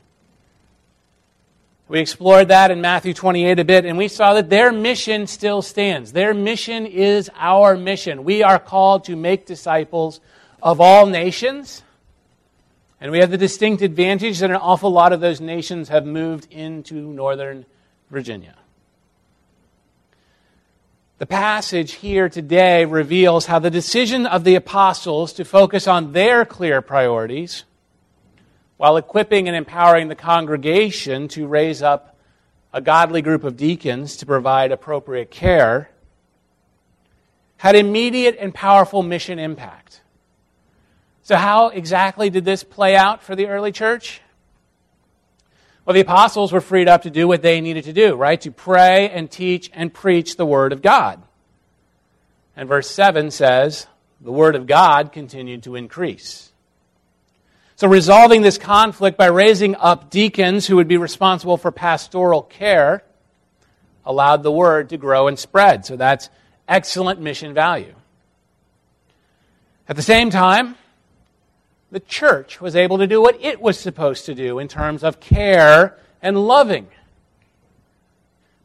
We 1.87 2.01
explored 2.01 2.49
that 2.49 2.69
in 2.69 2.81
Matthew 2.81 3.13
28 3.13 3.59
a 3.59 3.63
bit, 3.63 3.85
and 3.85 3.97
we 3.97 4.09
saw 4.09 4.33
that 4.33 4.49
their 4.49 4.73
mission 4.73 5.25
still 5.25 5.61
stands. 5.61 6.11
Their 6.11 6.33
mission 6.33 6.85
is 6.85 7.31
our 7.37 7.77
mission. 7.77 8.25
We 8.25 8.43
are 8.43 8.59
called 8.59 9.05
to 9.05 9.15
make 9.15 9.45
disciples 9.45 10.19
of 10.61 10.81
all 10.81 11.05
nations. 11.05 11.81
And 12.99 13.09
we 13.09 13.19
have 13.19 13.31
the 13.31 13.37
distinct 13.37 13.81
advantage 13.81 14.39
that 14.39 14.49
an 14.49 14.57
awful 14.57 14.91
lot 14.91 15.13
of 15.13 15.21
those 15.21 15.39
nations 15.39 15.87
have 15.87 16.05
moved 16.05 16.51
into 16.51 16.95
northern 16.95 17.65
Virginia. 18.09 18.55
The 21.21 21.27
passage 21.27 21.91
here 21.91 22.29
today 22.29 22.83
reveals 22.83 23.45
how 23.45 23.59
the 23.59 23.69
decision 23.69 24.25
of 24.25 24.43
the 24.43 24.55
apostles 24.55 25.33
to 25.33 25.45
focus 25.45 25.87
on 25.87 26.13
their 26.13 26.45
clear 26.45 26.81
priorities 26.81 27.63
while 28.77 28.97
equipping 28.97 29.47
and 29.47 29.55
empowering 29.55 30.07
the 30.07 30.15
congregation 30.15 31.27
to 31.27 31.45
raise 31.45 31.83
up 31.83 32.17
a 32.73 32.81
godly 32.81 33.21
group 33.21 33.43
of 33.43 33.55
deacons 33.55 34.17
to 34.17 34.25
provide 34.25 34.71
appropriate 34.71 35.29
care, 35.29 35.91
had 37.57 37.75
immediate 37.75 38.35
and 38.39 38.51
powerful 38.51 39.03
mission 39.03 39.37
impact. 39.37 40.01
So, 41.21 41.35
how 41.35 41.67
exactly 41.67 42.31
did 42.31 42.45
this 42.45 42.63
play 42.63 42.95
out 42.95 43.21
for 43.21 43.35
the 43.35 43.45
early 43.45 43.71
church? 43.71 44.20
Well, 45.91 45.95
the 45.95 46.09
apostles 46.09 46.53
were 46.53 46.61
freed 46.61 46.87
up 46.87 47.01
to 47.01 47.09
do 47.09 47.27
what 47.27 47.41
they 47.41 47.59
needed 47.59 47.83
to 47.83 47.91
do, 47.91 48.15
right? 48.15 48.39
To 48.39 48.49
pray 48.49 49.09
and 49.09 49.29
teach 49.29 49.69
and 49.73 49.93
preach 49.93 50.37
the 50.37 50.45
Word 50.45 50.71
of 50.71 50.81
God. 50.81 51.21
And 52.55 52.69
verse 52.69 52.89
7 52.89 53.29
says, 53.29 53.87
the 54.21 54.31
Word 54.31 54.55
of 54.55 54.67
God 54.67 55.11
continued 55.11 55.63
to 55.63 55.75
increase. 55.75 56.53
So, 57.75 57.89
resolving 57.89 58.41
this 58.41 58.57
conflict 58.57 59.17
by 59.17 59.25
raising 59.25 59.75
up 59.75 60.09
deacons 60.09 60.65
who 60.65 60.77
would 60.77 60.87
be 60.87 60.95
responsible 60.95 61.57
for 61.57 61.73
pastoral 61.73 62.41
care 62.41 63.03
allowed 64.05 64.43
the 64.43 64.51
word 64.51 64.87
to 64.91 64.97
grow 64.97 65.27
and 65.27 65.37
spread. 65.37 65.85
So, 65.85 65.97
that's 65.97 66.29
excellent 66.69 67.19
mission 67.19 67.53
value. 67.53 67.95
At 69.89 69.97
the 69.97 70.01
same 70.01 70.29
time, 70.29 70.77
the 71.91 71.99
church 71.99 72.61
was 72.61 72.75
able 72.75 72.97
to 72.99 73.07
do 73.07 73.21
what 73.21 73.41
it 73.43 73.61
was 73.61 73.79
supposed 73.79 74.25
to 74.25 74.35
do 74.35 74.59
in 74.59 74.67
terms 74.67 75.03
of 75.03 75.19
care 75.19 75.97
and 76.21 76.37
loving. 76.37 76.87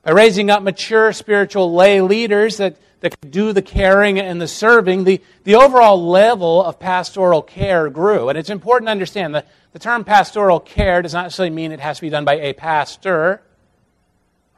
By 0.02 0.12
raising 0.12 0.50
up 0.50 0.62
mature 0.62 1.12
spiritual 1.12 1.74
lay 1.74 2.00
leaders 2.00 2.58
that 2.58 2.76
that 3.00 3.20
could 3.20 3.30
do 3.30 3.52
the 3.52 3.62
caring 3.62 4.18
and 4.18 4.40
the 4.40 4.48
serving, 4.48 5.04
the, 5.04 5.20
the 5.44 5.54
overall 5.54 6.08
level 6.08 6.64
of 6.64 6.78
pastoral 6.78 7.42
care 7.42 7.90
grew. 7.90 8.28
And 8.28 8.38
it's 8.38 8.50
important 8.50 8.88
to 8.88 8.92
understand 8.92 9.34
that 9.34 9.46
the 9.72 9.78
term 9.78 10.04
pastoral 10.04 10.60
care 10.60 11.02
does 11.02 11.12
not 11.12 11.24
necessarily 11.24 11.54
mean 11.54 11.72
it 11.72 11.80
has 11.80 11.98
to 11.98 12.02
be 12.02 12.10
done 12.10 12.24
by 12.24 12.36
a 12.36 12.52
pastor. 12.54 13.42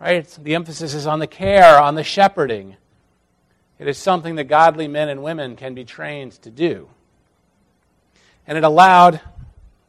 Right? 0.01 0.27
the 0.41 0.55
emphasis 0.55 0.95
is 0.95 1.09
on 1.09 1.19
the 1.19 1.27
care, 1.27 1.81
on 1.81 1.97
the 1.97 2.05
shepherding. 2.05 2.77
It 3.81 3.89
is 3.89 3.99
something 3.99 4.37
that 4.37 4.45
godly 4.45 4.87
men 4.87 5.09
and 5.09 5.23
women 5.23 5.57
can 5.57 5.75
be 5.75 5.85
trained 5.85 6.33
to 6.43 6.51
do. 6.51 6.89
And 8.49 8.59
it 8.59 8.65
allowed 8.65 9.21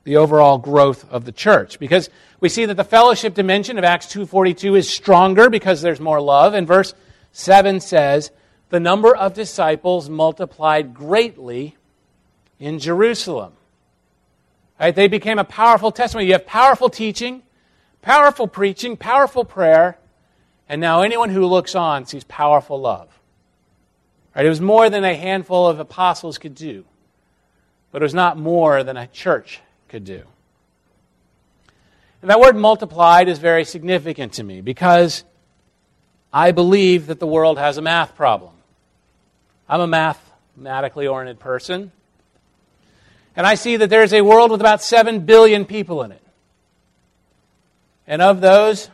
the 0.03 0.17
overall 0.17 0.59
growth 0.59 1.09
of 1.09 1.25
the 1.25 1.31
church 1.31 1.79
because 1.79 2.09
we 2.39 2.49
see 2.49 2.65
that 2.65 2.77
the 2.77 2.83
fellowship 2.83 3.33
dimension 3.33 3.77
of 3.77 3.83
Acts 3.83 4.07
2:42 4.07 4.75
is 4.75 4.93
stronger 4.93 5.49
because 5.49 5.81
there's 5.81 5.99
more 5.99 6.21
love 6.21 6.53
and 6.53 6.67
verse 6.67 6.93
7 7.31 7.79
says 7.79 8.31
the 8.69 8.79
number 8.79 9.15
of 9.15 9.33
disciples 9.33 10.09
multiplied 10.09 10.93
greatly 10.93 11.75
in 12.59 12.79
Jerusalem. 12.79 13.53
Right? 14.79 14.95
They 14.95 15.07
became 15.07 15.39
a 15.39 15.43
powerful 15.43 15.91
testimony. 15.91 16.27
You 16.27 16.33
have 16.33 16.45
powerful 16.45 16.89
teaching, 16.89 17.43
powerful 18.01 18.47
preaching, 18.47 18.95
powerful 18.95 19.43
prayer, 19.43 19.97
and 20.67 20.79
now 20.79 21.01
anyone 21.01 21.29
who 21.29 21.45
looks 21.45 21.75
on 21.75 22.05
sees 22.05 22.23
powerful 22.23 22.79
love. 22.79 23.09
Right? 24.35 24.45
It 24.45 24.49
was 24.49 24.61
more 24.61 24.89
than 24.89 25.03
a 25.03 25.15
handful 25.15 25.67
of 25.67 25.79
apostles 25.79 26.37
could 26.37 26.55
do, 26.55 26.85
but 27.91 28.01
it 28.01 28.05
was 28.05 28.13
not 28.13 28.37
more 28.37 28.83
than 28.83 28.97
a 28.97 29.07
church 29.07 29.61
could 29.87 30.03
do. 30.03 30.23
And 32.21 32.29
that 32.29 32.39
word 32.39 32.55
multiplied 32.55 33.27
is 33.29 33.39
very 33.39 33.63
significant 33.63 34.33
to 34.33 34.43
me 34.43 34.61
because 34.61 35.23
I 36.31 36.51
believe 36.51 37.07
that 37.07 37.19
the 37.19 37.27
world 37.27 37.57
has 37.57 37.77
a 37.77 37.81
math 37.81 38.15
problem. 38.15 38.53
I'm 39.67 39.81
a 39.81 39.87
mathematically 39.87 41.07
oriented 41.07 41.39
person. 41.39 41.91
And 43.35 43.47
I 43.47 43.55
see 43.55 43.77
that 43.77 43.89
there's 43.89 44.13
a 44.13 44.21
world 44.21 44.51
with 44.51 44.59
about 44.59 44.83
7 44.83 45.21
billion 45.21 45.65
people 45.65 46.03
in 46.03 46.11
it. 46.11 46.21
And 48.05 48.21
of 48.21 48.41
those, 48.41 48.89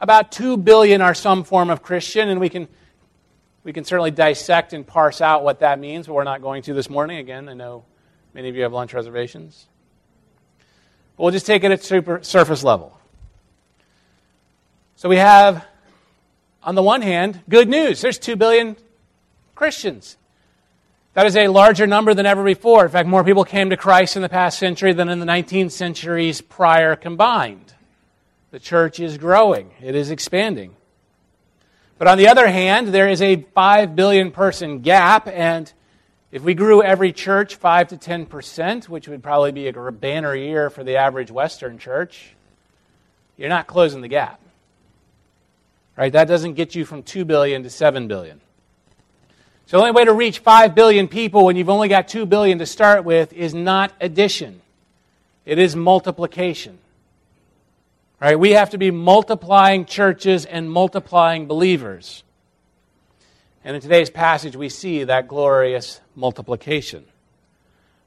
about 0.00 0.30
2 0.30 0.58
billion 0.58 1.00
are 1.00 1.14
some 1.14 1.42
form 1.42 1.70
of 1.70 1.82
Christian, 1.82 2.28
and 2.28 2.38
we 2.38 2.50
can, 2.50 2.68
we 3.64 3.72
can 3.72 3.84
certainly 3.84 4.10
dissect 4.10 4.74
and 4.74 4.86
parse 4.86 5.20
out 5.20 5.42
what 5.42 5.60
that 5.60 5.80
means, 5.80 6.06
but 6.06 6.12
we're 6.12 6.24
not 6.24 6.42
going 6.42 6.62
to 6.64 6.74
this 6.74 6.88
morning. 6.88 7.18
Again, 7.18 7.48
I 7.48 7.54
know 7.54 7.84
many 8.34 8.48
of 8.48 8.56
you 8.56 8.62
have 8.62 8.72
lunch 8.72 8.94
reservations. 8.94 9.66
But 11.16 11.24
we'll 11.24 11.32
just 11.32 11.46
take 11.46 11.64
it 11.64 11.72
at 11.72 11.82
super, 11.82 12.22
surface 12.22 12.62
level. 12.62 12.98
So 14.96 15.08
we 15.08 15.16
have, 15.16 15.64
on 16.62 16.74
the 16.74 16.82
one 16.82 17.02
hand, 17.02 17.42
good 17.48 17.68
news. 17.68 18.00
There's 18.00 18.18
2 18.18 18.36
billion 18.36 18.76
Christians. 19.54 20.16
That 21.14 21.26
is 21.26 21.36
a 21.36 21.48
larger 21.48 21.86
number 21.86 22.14
than 22.14 22.26
ever 22.26 22.44
before. 22.44 22.84
In 22.84 22.90
fact, 22.90 23.08
more 23.08 23.24
people 23.24 23.44
came 23.44 23.70
to 23.70 23.76
Christ 23.76 24.14
in 24.14 24.22
the 24.22 24.28
past 24.28 24.58
century 24.58 24.92
than 24.92 25.08
in 25.08 25.18
the 25.18 25.26
19 25.26 25.70
centuries 25.70 26.40
prior 26.40 26.94
combined. 26.94 27.74
The 28.50 28.60
church 28.60 29.00
is 29.00 29.18
growing, 29.18 29.72
it 29.80 29.94
is 29.94 30.10
expanding. 30.10 30.76
But 31.98 32.06
on 32.06 32.18
the 32.18 32.28
other 32.28 32.46
hand, 32.46 32.88
there 32.88 33.08
is 33.08 33.20
a 33.20 33.44
5 33.54 33.96
billion 33.96 34.30
person 34.30 34.78
gap, 34.80 35.26
and 35.26 35.72
if 36.30 36.42
we 36.42 36.54
grew 36.54 36.82
every 36.82 37.12
church 37.12 37.54
5 37.54 37.88
to 37.88 37.96
10%, 37.96 38.88
which 38.88 39.08
would 39.08 39.22
probably 39.22 39.52
be 39.52 39.68
a 39.68 39.72
banner 39.92 40.34
year 40.34 40.68
for 40.68 40.84
the 40.84 40.96
average 40.96 41.30
Western 41.30 41.78
church, 41.78 42.34
you're 43.36 43.48
not 43.48 43.66
closing 43.66 44.02
the 44.02 44.08
gap. 44.08 44.40
Right? 45.96 46.12
That 46.12 46.28
doesn't 46.28 46.54
get 46.54 46.74
you 46.74 46.84
from 46.84 47.02
2 47.02 47.24
billion 47.24 47.62
to 47.62 47.70
7 47.70 48.08
billion. 48.08 48.40
So 49.66 49.76
the 49.76 49.82
only 49.82 49.92
way 49.92 50.04
to 50.04 50.12
reach 50.12 50.38
5 50.40 50.74
billion 50.74 51.08
people 51.08 51.44
when 51.44 51.56
you've 51.56 51.68
only 51.68 51.88
got 51.88 52.08
2 52.08 52.26
billion 52.26 52.58
to 52.58 52.66
start 52.66 53.04
with 53.04 53.32
is 53.32 53.54
not 53.54 53.92
addition. 54.00 54.60
It 55.44 55.58
is 55.58 55.74
multiplication. 55.74 56.78
Right? 58.20 58.38
We 58.38 58.52
have 58.52 58.70
to 58.70 58.78
be 58.78 58.90
multiplying 58.90 59.86
churches 59.86 60.44
and 60.44 60.70
multiplying 60.70 61.46
believers. 61.46 62.22
And 63.64 63.74
in 63.74 63.82
today's 63.82 64.10
passage, 64.10 64.56
we 64.56 64.68
see 64.68 65.04
that 65.04 65.28
glorious 65.28 66.00
multiplication. 66.14 67.04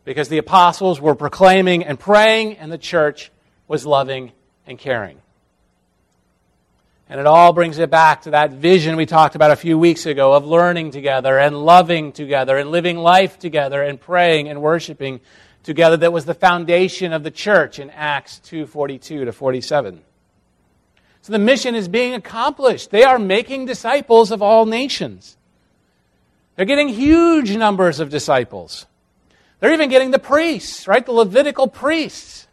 Because 0.05 0.29
the 0.29 0.37
apostles 0.37 0.99
were 0.99 1.15
proclaiming 1.15 1.83
and 1.83 1.99
praying, 1.99 2.57
and 2.57 2.71
the 2.71 2.77
church 2.77 3.31
was 3.67 3.85
loving 3.85 4.31
and 4.65 4.79
caring. 4.79 5.21
And 7.11 7.19
it 7.19 7.27
all 7.27 7.51
brings 7.51 7.77
it 7.77 7.89
back 7.89 8.21
to 8.21 8.31
that 8.31 8.51
vision 8.51 8.95
we 8.95 9.05
talked 9.05 9.35
about 9.35 9.51
a 9.51 9.57
few 9.57 9.77
weeks 9.77 10.05
ago 10.05 10.33
of 10.33 10.45
learning 10.45 10.91
together 10.91 11.37
and 11.37 11.57
loving 11.57 12.13
together 12.13 12.57
and 12.57 12.71
living 12.71 12.97
life 12.97 13.37
together 13.37 13.83
and 13.83 13.99
praying 13.99 14.47
and 14.47 14.61
worshiping 14.61 15.19
together 15.63 15.97
that 15.97 16.13
was 16.13 16.23
the 16.23 16.33
foundation 16.33 17.11
of 17.11 17.23
the 17.23 17.29
church 17.29 17.79
in 17.79 17.89
Acts 17.89 18.39
2:42 18.45 19.25
to 19.25 19.31
47. 19.33 20.03
So 21.21 21.33
the 21.33 21.39
mission 21.39 21.75
is 21.75 21.89
being 21.89 22.13
accomplished. 22.13 22.91
They 22.91 23.03
are 23.03 23.19
making 23.19 23.65
disciples 23.65 24.31
of 24.31 24.41
all 24.41 24.65
nations. 24.65 25.37
They're 26.55 26.65
getting 26.65 26.89
huge 26.89 27.55
numbers 27.55 27.99
of 27.99 28.09
disciples. 28.09 28.85
They're 29.59 29.73
even 29.73 29.89
getting 29.89 30.11
the 30.11 30.19
priests, 30.19 30.87
right? 30.87 31.05
The 31.05 31.11
Levitical 31.11 31.67
priests 31.67 32.47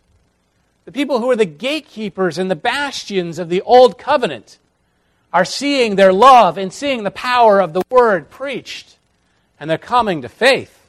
the 0.89 0.93
people 0.93 1.21
who 1.21 1.31
are 1.31 1.37
the 1.37 1.45
gatekeepers 1.45 2.39
and 2.39 2.51
the 2.51 2.57
bastions 2.57 3.39
of 3.39 3.51
the 3.51 3.61
old 3.61 3.99
covenant 3.99 4.59
are 5.35 5.45
seeing 5.45 5.97
their 5.97 6.15
love 6.15 6.57
and 6.57 6.73
seeing 6.73 7.03
the 7.03 7.11
power 7.11 7.61
of 7.61 7.75
the 7.75 7.83
word 7.91 8.31
preached. 8.31 8.97
And 9.61 9.69
they're 9.69 9.77
coming 9.77 10.23
to 10.23 10.31
faith, 10.31 10.89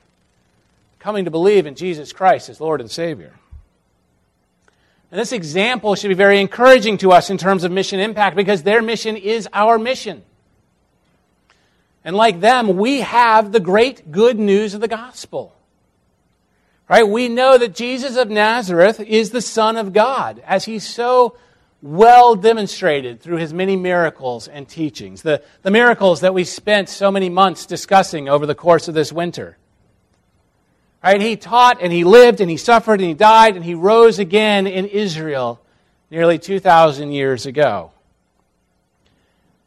coming 0.99 1.25
to 1.25 1.31
believe 1.31 1.65
in 1.65 1.75
Jesus 1.75 2.13
Christ 2.13 2.47
as 2.47 2.61
Lord 2.61 2.79
and 2.79 2.89
Savior. 2.89 3.33
And 5.11 5.19
this 5.19 5.33
example 5.33 5.95
should 5.95 6.07
be 6.07 6.13
very 6.13 6.39
encouraging 6.39 6.97
to 6.99 7.11
us 7.11 7.29
in 7.29 7.37
terms 7.37 7.65
of 7.65 7.71
mission 7.73 7.99
impact 7.99 8.37
because 8.37 8.63
their 8.63 8.81
mission 8.81 9.17
is 9.17 9.49
our 9.51 9.77
mission. 9.77 10.23
And 12.03 12.15
like 12.15 12.39
them, 12.39 12.77
we 12.77 13.01
have 13.01 13.51
the 13.51 13.59
great 13.59 14.11
good 14.11 14.39
news 14.39 14.73
of 14.73 14.81
the 14.81 14.87
gospel. 14.87 15.55
Right? 16.87 17.07
We 17.07 17.29
know 17.29 17.57
that 17.57 17.75
Jesus 17.75 18.15
of 18.15 18.29
Nazareth 18.29 18.99
is 18.99 19.29
the 19.29 19.41
Son 19.41 19.77
of 19.77 19.93
God, 19.93 20.41
as 20.45 20.65
he 20.65 20.79
so 20.79 21.37
well 21.81 22.35
demonstrated 22.35 23.21
through 23.21 23.37
his 23.37 23.53
many 23.53 23.75
miracles 23.75 24.47
and 24.47 24.67
teachings, 24.67 25.21
the, 25.21 25.41
the 25.61 25.71
miracles 25.71 26.21
that 26.21 26.33
we 26.33 26.43
spent 26.43 26.89
so 26.89 27.11
many 27.11 27.29
months 27.29 27.65
discussing 27.65 28.27
over 28.27 28.45
the 28.45 28.55
course 28.55 28.87
of 28.87 28.93
this 28.93 29.13
winter. 29.13 29.57
Right? 31.03 31.21
He 31.21 31.37
taught 31.37 31.81
and 31.81 31.93
he 31.93 32.03
lived 32.03 32.41
and 32.41 32.49
he 32.49 32.57
suffered 32.57 32.99
and 32.99 33.07
he 33.07 33.13
died 33.13 33.55
and 33.55 33.63
he 33.63 33.75
rose 33.75 34.19
again 34.19 34.67
in 34.67 34.85
Israel 34.85 35.61
nearly 36.09 36.39
2,000 36.39 37.11
years 37.11 37.45
ago. 37.45 37.91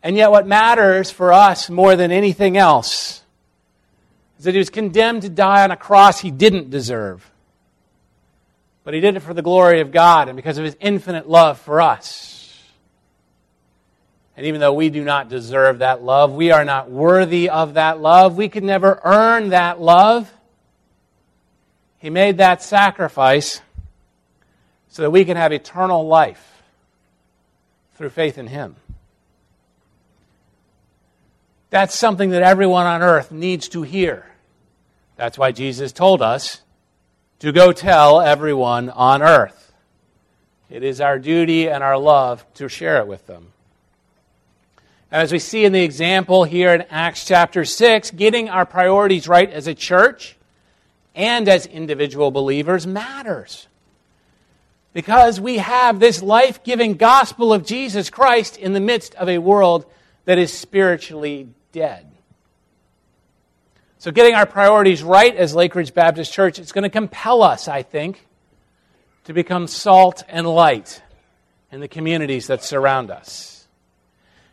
And 0.03 0.17
yet, 0.17 0.31
what 0.31 0.47
matters 0.47 1.11
for 1.11 1.33
us 1.33 1.71
more 1.71 1.95
than 1.95 2.11
anything 2.11 2.57
else 2.57 3.23
is 4.39 4.45
that 4.45 4.53
he 4.53 4.59
was 4.59 4.71
condemned 4.71 5.23
to 5.23 5.29
die 5.29 5.63
on 5.63 5.71
a 5.71 5.77
cross 5.77 6.21
he 6.21 6.31
didn't 6.31 6.71
deserve. 6.71 7.31
But 8.85 8.95
he 8.95 9.01
did 9.01 9.15
it 9.15 9.21
for 9.21 9.33
the 9.33 9.43
glory 9.43 9.81
of 9.81 9.93
God 9.93 10.29
and 10.29 10.35
because 10.35 10.59
of 10.59 10.65
his 10.65 10.77
infinite 10.81 11.29
love 11.29 11.61
for 11.61 11.81
us. 11.81 12.43
And 14.37 14.47
even 14.47 14.61
though 14.61 14.73
we 14.73 14.91
do 14.91 15.05
not 15.05 15.29
deserve 15.29 15.79
that 15.81 16.03
love, 16.03 16.33
we 16.33 16.51
are 16.51 16.65
not 16.65 16.91
worthy 16.91 17.49
of 17.49 17.75
that 17.75 18.01
love, 18.01 18.37
we 18.37 18.49
could 18.49 18.65
never 18.65 19.01
earn 19.05 19.51
that 19.51 19.81
love. 19.81 20.33
He 21.99 22.11
made 22.11 22.39
that 22.39 22.63
sacrifice 22.63 23.61
so 24.89 25.03
that 25.03 25.11
we 25.11 25.25
can 25.25 25.37
have 25.37 25.53
eternal 25.53 26.09
life 26.09 26.63
through 27.95 28.11
faith 28.11 28.39
in 28.39 28.49
Him. 28.49 28.75
That's 31.73 31.99
something 31.99 32.29
that 32.31 32.43
everyone 32.43 32.85
on 32.85 33.01
earth 33.01 33.33
needs 33.33 33.67
to 33.71 33.81
hear. 33.81 34.27
That's 35.17 35.39
why 35.39 35.53
Jesus 35.53 35.91
told 35.91 36.21
us 36.21 36.61
to 37.39 37.51
go 37.51 37.73
tell 37.73 38.21
everyone 38.21 38.91
on 38.91 39.23
earth. 39.23 39.73
It 40.69 40.83
is 40.83 41.01
our 41.01 41.19
duty 41.19 41.71
and 41.71 41.83
our 41.83 41.97
love 41.97 42.45
to 42.57 42.69
share 42.69 42.99
it 42.99 43.07
with 43.07 43.27
them. 43.27 43.55
As 45.11 45.33
we 45.33 45.39
see 45.39 45.65
in 45.65 45.73
the 45.73 45.83
example 45.83 46.45
here 46.45 46.75
in 46.75 46.83
Acts 46.91 47.25
chapter 47.25 47.65
6, 47.65 48.11
getting 48.11 48.51
our 48.51 48.67
priorities 48.67 49.27
right 49.27 49.49
as 49.49 49.67
a 49.67 49.75
church 49.75 50.37
and 51.15 51.49
as 51.49 51.65
individual 51.65 52.31
believers 52.31 52.87
matters. 52.87 53.67
Because 54.93 55.41
we 55.41 55.57
have 55.57 56.01
this 56.01 56.23
life 56.23 56.63
giving 56.65 56.97
gospel 56.99 57.51
of 57.51 57.65
Jesus 57.65 58.11
Christ 58.11 58.59
in 58.59 58.75
the 58.75 58.81
midst 58.81 59.15
of 59.15 59.31
a 59.31 59.39
world 59.39 59.87
that 60.27 60.37
is 60.37 60.53
spiritually 60.53 61.49
dead. 61.73 62.07
So, 63.99 64.11
getting 64.11 64.35
our 64.35 64.47
priorities 64.47 65.03
right 65.03 65.35
as 65.35 65.55
Lake 65.55 65.75
Ridge 65.75 65.95
Baptist 65.95 66.33
Church, 66.33 66.59
it's 66.59 66.73
going 66.73 66.83
to 66.83 66.91
compel 66.91 67.43
us, 67.43 67.69
I 67.69 67.83
think, 67.83 68.27
to 69.25 69.33
become 69.33 69.67
salt 69.67 70.25
and 70.29 70.47
light 70.47 71.03
in 71.71 71.81
the 71.81 71.89
communities 71.89 72.49
that 72.49 72.63
surround 72.63 73.11
us. 73.11 73.67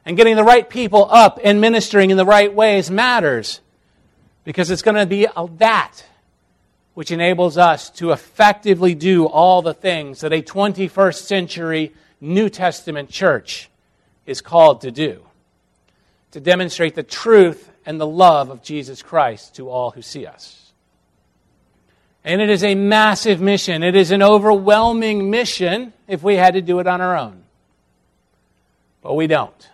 And 0.06 0.16
getting 0.16 0.36
the 0.36 0.44
right 0.44 0.68
people 0.68 1.08
up 1.10 1.40
and 1.44 1.60
ministering 1.60 2.10
in 2.12 2.18
the 2.18 2.26
right 2.26 2.54
ways 2.54 2.90
matters 2.90 3.60
because 4.44 4.72
it's 4.72 4.82
going 4.82 4.96
to 4.96 5.06
be 5.06 5.28
that 5.58 6.04
which 6.94 7.12
enables 7.12 7.58
us 7.58 7.90
to 7.92 8.12
effectively 8.12 8.94
do 8.94 9.26
all 9.26 9.62
the 9.62 9.74
things 9.74 10.22
that 10.22 10.34
a 10.34 10.42
21st 10.42 11.22
century 11.22 11.94
New 12.20 12.50
Testament 12.50 13.10
church 13.10 13.70
is 14.26 14.42
called 14.42 14.82
to 14.82 14.92
do 14.92 15.24
to 16.32 16.40
demonstrate 16.40 16.96
the 16.96 17.04
truth 17.04 17.72
and 17.86 18.00
the 18.00 18.08
love 18.08 18.50
of 18.50 18.62
Jesus 18.62 19.02
Christ 19.02 19.56
to 19.56 19.70
all 19.70 19.92
who 19.92 20.02
see 20.02 20.26
us. 20.26 20.72
And 22.24 22.42
it 22.42 22.50
is 22.50 22.64
a 22.64 22.76
massive 22.76 23.42
mission. 23.42 23.82
It 23.82 23.96
is 23.96 24.12
an 24.12 24.22
overwhelming 24.22 25.30
mission 25.30 25.94
if 26.08 26.22
we 26.22 26.36
had 26.36 26.54
to 26.56 26.62
do 26.62 26.80
it 26.80 26.88
on 26.88 27.02
our 27.02 27.18
own. 27.18 27.44
But 29.02 29.16
we 29.16 29.28
don't. 29.28 29.70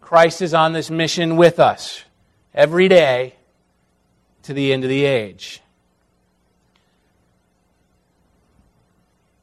Christ 0.00 0.42
is 0.42 0.52
on 0.52 0.72
this 0.72 0.90
mission 0.90 1.36
with 1.36 1.58
us 1.58 2.04
every 2.52 2.88
day 2.88 3.34
to 4.42 4.52
the 4.52 4.72
end 4.72 4.84
of 4.84 4.90
the 4.90 5.04
age. 5.04 5.60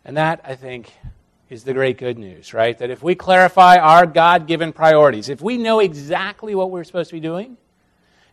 And 0.04 0.18
that, 0.18 0.42
I 0.44 0.56
think, 0.56 0.92
is 1.52 1.66
the 1.66 1.74
great 1.74 1.98
good 1.98 2.18
news, 2.18 2.54
right? 2.54 2.78
That 2.78 2.90
if 2.90 3.04
we 3.04 3.14
clarify 3.14 3.76
our 3.76 4.06
God 4.06 4.48
given 4.48 4.72
priorities, 4.72 5.28
if 5.28 5.42
we 5.42 5.58
know 5.58 5.82
exactly 5.82 6.56
what 6.56 6.72
we're 6.72 6.86
supposed 6.86 7.10
to 7.10 7.18
be 7.18 7.20
doing, 7.20 7.58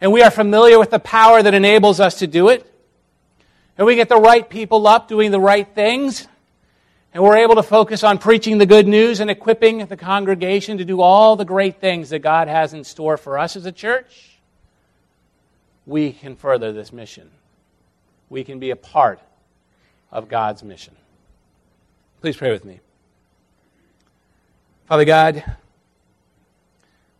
and 0.00 0.12
we 0.12 0.22
are 0.22 0.30
familiar 0.30 0.78
with 0.78 0.90
the 0.90 1.00
power 1.00 1.42
that 1.42 1.52
enables 1.52 1.98
us 1.98 2.20
to 2.20 2.28
do 2.28 2.48
it, 2.48 2.72
and 3.76 3.84
we 3.88 3.96
get 3.96 4.08
the 4.08 4.20
right 4.20 4.48
people 4.48 4.86
up 4.86 5.08
doing 5.08 5.32
the 5.32 5.40
right 5.40 5.66
things, 5.74 6.28
and 7.12 7.20
we're 7.20 7.38
able 7.38 7.56
to 7.56 7.62
focus 7.64 8.04
on 8.04 8.18
preaching 8.18 8.58
the 8.58 8.66
good 8.66 8.86
news 8.86 9.18
and 9.18 9.28
equipping 9.32 9.84
the 9.86 9.96
congregation 9.96 10.78
to 10.78 10.84
do 10.84 11.00
all 11.00 11.34
the 11.34 11.44
great 11.44 11.80
things 11.80 12.10
that 12.10 12.20
God 12.20 12.46
has 12.46 12.72
in 12.72 12.84
store 12.84 13.16
for 13.16 13.36
us 13.36 13.56
as 13.56 13.66
a 13.66 13.72
church, 13.72 14.38
we 15.86 16.12
can 16.12 16.36
further 16.36 16.72
this 16.72 16.92
mission. 16.92 17.32
We 18.30 18.44
can 18.44 18.60
be 18.60 18.70
a 18.70 18.76
part 18.76 19.18
of 20.12 20.28
God's 20.28 20.62
mission. 20.62 20.94
Please 22.20 22.36
pray 22.36 22.52
with 22.52 22.64
me. 22.64 22.78
Father 24.88 25.04
God, 25.04 25.44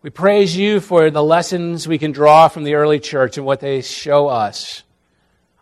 we 0.01 0.09
praise 0.09 0.57
you 0.57 0.81
for 0.81 1.11
the 1.11 1.23
lessons 1.23 1.87
we 1.87 1.99
can 1.99 2.13
draw 2.13 2.49
from 2.49 2.65
the 2.65 2.77
early 2.77 2.99
church 2.99 3.37
and 3.37 3.45
what 3.45 3.61
they 3.61 3.83
show 3.83 4.27
us 4.27 4.85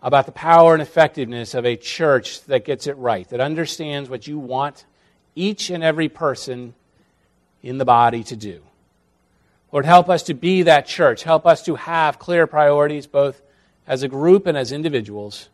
about 0.00 0.24
the 0.24 0.30
power 0.30 0.72
and 0.72 0.80
effectiveness 0.80 1.52
of 1.52 1.66
a 1.66 1.74
church 1.74 2.44
that 2.44 2.64
gets 2.64 2.86
it 2.86 2.96
right, 2.96 3.28
that 3.30 3.40
understands 3.40 4.08
what 4.08 4.28
you 4.28 4.38
want 4.38 4.84
each 5.34 5.68
and 5.68 5.82
every 5.82 6.08
person 6.08 6.74
in 7.60 7.78
the 7.78 7.84
body 7.84 8.22
to 8.22 8.36
do. 8.36 8.62
Lord, 9.72 9.84
help 9.84 10.08
us 10.08 10.22
to 10.24 10.34
be 10.34 10.62
that 10.62 10.86
church. 10.86 11.24
Help 11.24 11.44
us 11.44 11.64
to 11.64 11.74
have 11.74 12.20
clear 12.20 12.46
priorities, 12.46 13.08
both 13.08 13.42
as 13.84 14.04
a 14.04 14.08
group 14.08 14.46
and 14.46 14.56
as 14.56 14.70
individuals. 14.70 15.48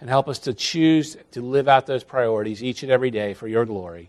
And 0.00 0.08
help 0.08 0.30
us 0.30 0.38
to 0.40 0.54
choose 0.54 1.18
to 1.32 1.42
live 1.42 1.68
out 1.68 1.84
those 1.84 2.04
priorities 2.04 2.64
each 2.64 2.82
and 2.82 2.90
every 2.90 3.10
day 3.10 3.34
for 3.34 3.46
your 3.46 3.66
glory. 3.66 4.08